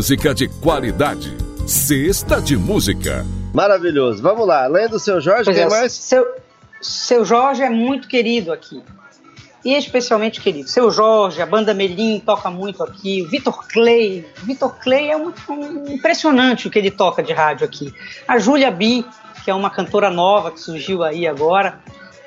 Música 0.09 0.33
de 0.33 0.47
qualidade. 0.47 1.37
Sexta 1.67 2.41
de 2.41 2.57
música. 2.57 3.27
Maravilhoso. 3.53 4.23
Vamos 4.23 4.47
lá, 4.47 4.63
além 4.67 4.89
do 4.89 5.01
seu 5.01 5.21
Jorge, 5.21 5.43
Pois 5.47 5.57
quem 5.57 5.67
é, 5.67 5.69
mais? 5.69 5.91
Seu, 5.95 6.25
seu 6.81 7.25
Jorge 7.25 7.65
é 7.65 7.69
muito 7.69 8.07
querido 8.07 8.53
aqui. 8.53 8.81
E 9.65 9.75
especialmente 9.75 10.41
querido. 10.41 10.69
Seu 10.69 10.93
Jorge, 10.93 11.43
a 11.43 11.47
banda 11.47 11.75
Melim 11.75 12.21
toca 12.25 12.49
muito 12.53 12.85
aqui. 12.85 13.23
O 13.23 13.29
Vitor 13.29 13.67
Clay. 13.67 14.25
O 14.41 14.47
Vitor 14.47 14.77
Clay 14.79 15.11
é 15.11 15.17
muito 15.17 15.41
um- 15.53 15.93
impressionante 15.93 16.69
o 16.69 16.71
que 16.71 16.79
ele 16.79 16.93
toca 16.93 17.21
de 17.21 17.33
rádio 17.33 17.67
aqui. 17.67 17.93
A 18.29 18.39
Júlia 18.39 18.71
Bi, 18.71 19.05
que 19.45 19.51
é 19.51 19.55
uma 19.57 19.71
cantora 19.71 20.09
nova 20.09 20.53
que 20.53 20.61
surgiu 20.61 21.03
aí 21.03 21.27
agora. 21.27 21.81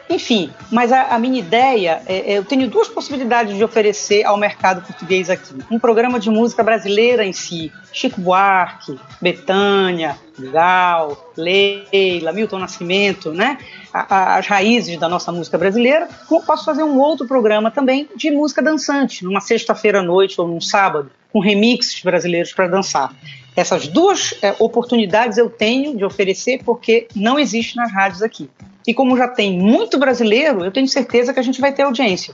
Enfim, 0.10 0.50
mas 0.72 0.92
a, 0.92 1.16
a 1.16 1.20
minha 1.20 1.38
ideia, 1.38 2.02
é, 2.08 2.34
é, 2.34 2.38
eu 2.40 2.44
tenho 2.44 2.68
duas 2.68 2.88
possibilidades 2.88 3.56
de 3.56 3.64
oferecer 3.64 4.26
ao 4.26 4.38
mercado 4.38 4.82
português 4.82 5.30
aqui. 5.30 5.54
Um 5.70 5.78
programa 5.78 6.20
de 6.20 6.32
música 6.32 6.64
brasileira 6.64 7.24
em 7.24 7.32
si, 7.32 7.72
Chico 7.94 8.20
Buarque, 8.20 9.00
Betânia, 9.22 10.18
Gal, 10.52 11.32
Leila, 11.38 12.34
Milton 12.34 12.58
Nascimento, 12.58 13.32
né? 13.32 13.60
As 13.94 14.48
raízes 14.48 14.98
da 15.00 15.08
nossa 15.08 15.32
música 15.32 15.60
brasileira. 15.60 16.10
Posso 16.28 16.66
fazer 16.66 16.82
um 16.84 16.98
outro 16.98 17.28
programa 17.28 17.70
também 17.70 18.10
de 18.16 18.32
música 18.32 18.64
dançante, 18.64 19.24
numa 19.24 19.42
sexta-feira 19.42 20.00
à 20.00 20.04
noite 20.04 20.42
ou 20.42 20.48
num 20.48 20.60
sábado, 20.60 21.12
com 21.32 21.40
remixes 21.40 22.02
brasileiros 22.02 22.52
para 22.52 22.68
dançar. 22.68 23.14
Essas 23.56 23.88
duas 23.88 24.34
é, 24.42 24.56
oportunidades 24.58 25.38
eu 25.38 25.52
tenho 25.52 25.96
de 25.96 26.04
oferecer 26.04 26.64
porque 26.64 27.08
não 27.16 27.38
existe 27.38 27.76
nas 27.76 27.92
rádios 27.92 28.24
aqui. 28.24 28.50
E 28.90 28.94
como 28.96 29.16
já 29.16 29.28
tem 29.28 29.56
muito 29.56 30.00
brasileiro, 30.00 30.66
eu 30.66 30.72
tenho 30.72 30.88
certeza 30.88 31.32
que 31.32 31.40
a 31.40 31.44
gente 31.44 31.62
vai 31.62 31.72
ter 31.72 31.84
audiência. 31.84 32.34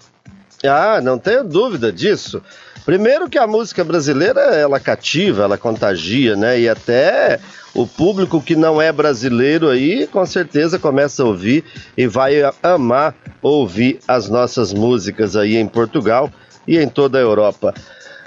Ah, 0.64 1.02
não 1.04 1.20
tenho 1.20 1.44
dúvida 1.44 1.92
disso. 1.92 2.42
Primeiro 2.86 3.30
que 3.30 3.38
a 3.38 3.46
música 3.46 3.84
brasileira, 3.84 4.40
ela 4.40 4.80
cativa, 4.80 5.44
ela 5.44 5.58
contagia, 5.58 6.38
né? 6.38 6.58
E 6.58 6.70
até 6.70 7.42
o 7.74 7.86
público 7.86 8.42
que 8.42 8.56
não 8.56 8.82
é 8.82 8.90
brasileiro 8.90 9.68
aí, 9.68 10.08
com 10.08 10.26
certeza 10.26 10.80
começa 10.80 11.24
a 11.24 11.26
ouvir 11.26 11.66
e 11.98 12.08
vai 12.08 12.36
amar 12.64 13.14
ouvir 13.42 14.00
as 14.08 14.30
nossas 14.30 14.72
músicas 14.72 15.36
aí 15.36 15.58
em 15.58 15.68
Portugal 15.68 16.32
e 16.66 16.78
em 16.78 16.88
toda 16.88 17.18
a 17.18 17.22
Europa. 17.22 17.74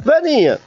Verinha, 0.04 0.58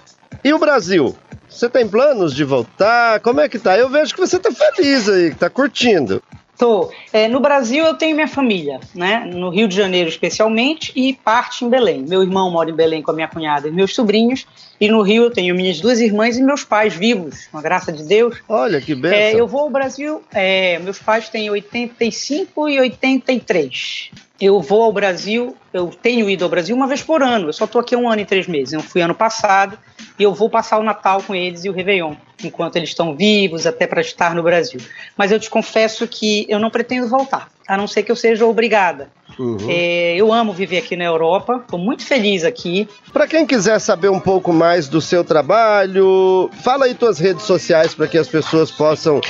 e 0.44 0.52
o 0.52 0.58
Brasil? 0.58 1.16
Você 1.48 1.70
tem 1.70 1.88
planos 1.88 2.34
de 2.34 2.44
voltar? 2.44 3.20
Como 3.20 3.40
é 3.40 3.48
que 3.48 3.60
tá? 3.60 3.78
Eu 3.78 3.88
vejo 3.88 4.16
que 4.16 4.20
você 4.20 4.40
tá 4.40 4.50
feliz 4.52 5.08
aí, 5.08 5.30
que 5.30 5.36
tá 5.36 5.48
curtindo. 5.48 6.24
Tô. 6.62 6.92
É, 7.12 7.28
no 7.28 7.40
Brasil 7.40 7.84
eu 7.84 7.96
tenho 7.96 8.14
minha 8.14 8.28
família, 8.28 8.80
né? 8.94 9.28
No 9.34 9.50
Rio 9.50 9.68
de 9.68 9.76
Janeiro 9.76 10.08
especialmente 10.08 10.92
e 10.96 11.12
parte 11.12 11.66
em 11.66 11.70
Belém. 11.72 12.06
Meu 12.08 12.22
irmão 12.22 12.52
mora 12.52 12.70
em 12.70 12.76
Belém 12.76 13.02
com 13.02 13.10
a 13.10 13.16
minha 13.16 13.28
cunhada 13.28 13.68
e 13.68 13.72
meus 13.72 13.96
sobrinhos. 13.96 14.46
E 14.80 14.88
no 14.88 15.02
Rio 15.02 15.24
eu 15.24 15.32
tenho 15.32 15.56
minhas 15.56 15.82
duas 15.82 16.00
irmãs 16.00 16.38
e 16.38 16.44
meus 16.44 16.64
pais 16.64 16.94
vivos, 16.94 17.48
com 17.48 17.58
a 17.58 17.64
graça 17.64 17.92
de 17.92 18.04
Deus. 18.04 18.38
Olha 18.48 18.80
que 18.80 18.94
benção. 18.94 19.18
É, 19.18 19.34
eu 19.34 19.48
vou 19.48 19.62
ao 19.62 19.70
Brasil. 19.72 20.22
é, 20.32 20.78
meus 20.78 21.00
pais 21.00 21.30
têm 21.30 21.50
85 21.50 22.70
e 22.70 22.80
83. 22.80 24.12
Eu 24.42 24.60
vou 24.60 24.82
ao 24.82 24.92
Brasil, 24.92 25.56
eu 25.72 25.88
tenho 25.88 26.28
ido 26.28 26.44
ao 26.44 26.50
Brasil 26.50 26.76
uma 26.76 26.88
vez 26.88 27.04
por 27.04 27.22
ano. 27.22 27.50
Eu 27.50 27.54
só 27.54 27.66
estou 27.66 27.80
aqui 27.80 27.96
um 27.96 28.10
ano 28.10 28.22
e 28.22 28.26
três 28.26 28.48
meses. 28.48 28.74
Eu 28.74 28.82
fui 28.82 29.00
ano 29.00 29.14
passado 29.14 29.78
e 30.18 30.24
eu 30.24 30.34
vou 30.34 30.50
passar 30.50 30.80
o 30.80 30.84
Natal 30.84 31.22
com 31.22 31.36
eles 31.36 31.64
e 31.64 31.70
o 31.70 31.74
Réveillon, 31.74 32.16
enquanto 32.44 32.76
eles 32.76 32.90
estão 32.90 33.16
vivos, 33.16 33.68
até 33.68 33.86
para 33.86 34.02
estar 34.02 34.34
no 34.34 34.42
Brasil. 34.42 34.82
Mas 35.16 35.32
eu 35.32 35.40
te 35.40 35.48
confesso 35.48 36.08
que 36.08 36.48
eu 36.50 36.58
não 36.58 36.72
pretendo 36.72 37.08
voltar, 37.08 37.50
a 37.68 37.78
não 37.78 37.86
ser 37.86 38.02
que 38.02 38.12
eu 38.12 38.16
seja 38.16 38.44
obrigada. 38.46 39.10
Uhum. 39.38 39.58
É, 39.70 40.16
eu 40.16 40.34
amo 40.34 40.54
viver 40.54 40.80
aqui 40.80 40.96
na 40.96 41.06
Europa, 41.06 41.62
estou 41.62 41.80
muito 41.80 42.04
feliz 42.04 42.44
aqui. 42.44 42.90
Para 43.14 43.28
quem 43.28 43.46
quiser 43.46 43.80
saber 43.80 44.10
um 44.10 44.20
pouco 44.20 44.52
mais 44.52 44.88
do 44.88 45.00
seu 45.00 45.24
trabalho, 45.24 46.50
fala 46.64 46.86
aí 46.86 46.96
tuas 46.96 47.20
redes 47.20 47.44
sociais 47.44 47.94
para 47.94 48.08
que 48.08 48.18
as 48.18 48.28
pessoas 48.28 48.72
possam 48.72 49.22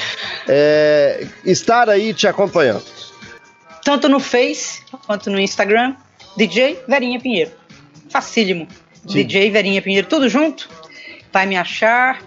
é, 0.47 1.27
estar 1.45 1.89
aí 1.89 2.13
te 2.13 2.27
acompanhando. 2.27 3.00
Tanto 3.83 4.07
no 4.09 4.19
Face 4.19 4.81
quanto 5.05 5.29
no 5.29 5.39
Instagram, 5.39 5.95
DJ 6.37 6.79
Verinha 6.87 7.19
Pinheiro. 7.19 7.51
Facílimo. 8.09 8.67
Sim. 8.93 9.07
DJ 9.07 9.49
Verinha 9.49 9.81
Pinheiro, 9.81 10.07
tudo 10.07 10.29
junto. 10.29 10.69
Vai 11.31 11.45
me 11.45 11.55
achar. 11.57 12.21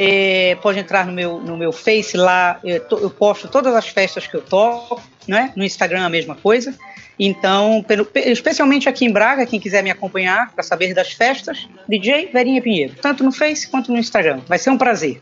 é, 0.00 0.56
pode 0.62 0.78
entrar 0.78 1.04
no 1.06 1.12
meu, 1.12 1.40
no 1.40 1.56
meu 1.56 1.72
Face 1.72 2.16
lá, 2.16 2.60
eu, 2.62 2.78
to- 2.86 2.98
eu 2.98 3.10
posto 3.10 3.48
todas 3.48 3.74
as 3.74 3.88
festas 3.88 4.28
que 4.28 4.36
eu 4.36 4.40
toco, 4.40 5.02
né? 5.26 5.52
No 5.56 5.64
Instagram 5.64 6.04
a 6.04 6.08
mesma 6.08 6.36
coisa. 6.36 6.72
Então, 7.18 7.82
pelo- 7.86 8.04
pe- 8.04 8.20
especialmente 8.30 8.88
aqui 8.88 9.04
em 9.04 9.10
Braga, 9.10 9.44
quem 9.44 9.58
quiser 9.58 9.82
me 9.82 9.90
acompanhar 9.90 10.52
para 10.52 10.62
saber 10.62 10.94
das 10.94 11.12
festas, 11.14 11.66
DJ 11.88 12.28
Verinha 12.32 12.62
Pinheiro, 12.62 12.94
tanto 13.02 13.24
no 13.24 13.32
Face 13.32 13.66
quanto 13.68 13.90
no 13.90 13.98
Instagram. 13.98 14.40
Vai 14.46 14.56
ser 14.60 14.70
um 14.70 14.78
prazer. 14.78 15.18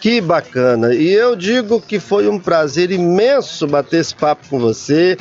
Que 0.00 0.20
bacana. 0.20 0.94
E 0.94 1.08
eu 1.08 1.34
digo 1.34 1.80
que 1.80 1.98
foi 1.98 2.28
um 2.28 2.38
prazer 2.38 2.90
imenso 2.90 3.66
bater 3.66 4.00
esse 4.00 4.14
papo 4.14 4.48
com 4.48 4.58
você. 4.58 5.16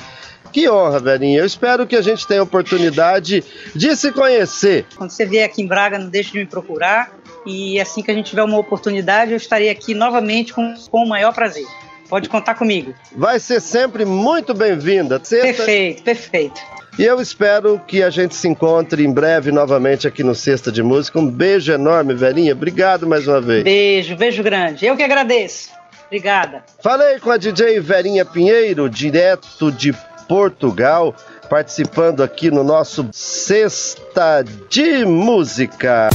Que 0.51 0.69
honra, 0.69 0.99
velhinha. 0.99 1.39
Eu 1.39 1.45
espero 1.45 1.85
que 1.85 1.95
a 1.95 2.01
gente 2.01 2.25
tenha 2.25 2.39
a 2.39 2.43
oportunidade 2.43 3.43
de 3.75 3.95
se 3.95 4.11
conhecer. 4.11 4.85
Quando 4.95 5.11
você 5.11 5.25
vier 5.25 5.45
aqui 5.45 5.61
em 5.61 5.67
Braga, 5.67 5.99
não 5.99 6.09
deixe 6.09 6.31
de 6.31 6.39
me 6.39 6.45
procurar. 6.45 7.11
E 7.45 7.79
assim 7.79 8.01
que 8.01 8.11
a 8.11 8.13
gente 8.13 8.29
tiver 8.29 8.43
uma 8.43 8.57
oportunidade, 8.57 9.31
eu 9.31 9.37
estarei 9.37 9.69
aqui 9.69 9.93
novamente 9.93 10.53
com, 10.53 10.73
com 10.89 11.03
o 11.03 11.07
maior 11.07 11.33
prazer. 11.33 11.65
Pode 12.09 12.27
contar 12.27 12.55
comigo. 12.55 12.93
Vai 13.15 13.39
ser 13.39 13.61
sempre 13.61 14.03
muito 14.03 14.53
bem-vinda. 14.53 15.19
Perfeito, 15.19 16.03
perfeito. 16.03 16.59
E 16.99 17.05
eu 17.05 17.21
espero 17.21 17.79
que 17.87 18.03
a 18.03 18.09
gente 18.09 18.35
se 18.35 18.45
encontre 18.45 19.05
em 19.05 19.09
breve 19.09 19.53
novamente 19.53 20.05
aqui 20.05 20.21
no 20.21 20.35
Sexta 20.35 20.69
de 20.69 20.83
Música. 20.83 21.17
Um 21.17 21.25
beijo 21.25 21.71
enorme, 21.71 22.13
velhinha. 22.13 22.51
Obrigado 22.51 23.07
mais 23.07 23.25
uma 23.25 23.39
vez. 23.39 23.63
Beijo, 23.63 24.17
beijo 24.17 24.43
grande. 24.43 24.85
Eu 24.85 24.97
que 24.97 25.03
agradeço. 25.03 25.69
Obrigada. 26.07 26.61
Falei 26.83 27.17
com 27.19 27.31
a 27.31 27.37
DJ 27.37 27.79
Verinha 27.79 28.25
Pinheiro, 28.25 28.89
direto 28.89 29.71
de 29.71 29.95
Portugal, 30.27 31.15
participando 31.49 32.21
aqui 32.21 32.51
no 32.51 32.65
nosso 32.65 33.07
Sexta 33.13 34.43
de 34.69 35.05
Música. 35.05 36.09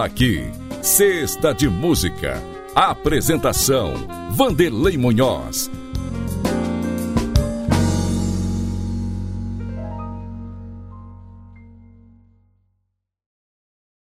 Termina 0.00 0.04
aqui. 0.04 0.50
Sexta 0.82 1.52
de 1.52 1.68
Música. 1.68 2.42
Apresentação: 2.74 3.94
Vanderlei 4.30 4.96
Munhoz. 4.96 5.70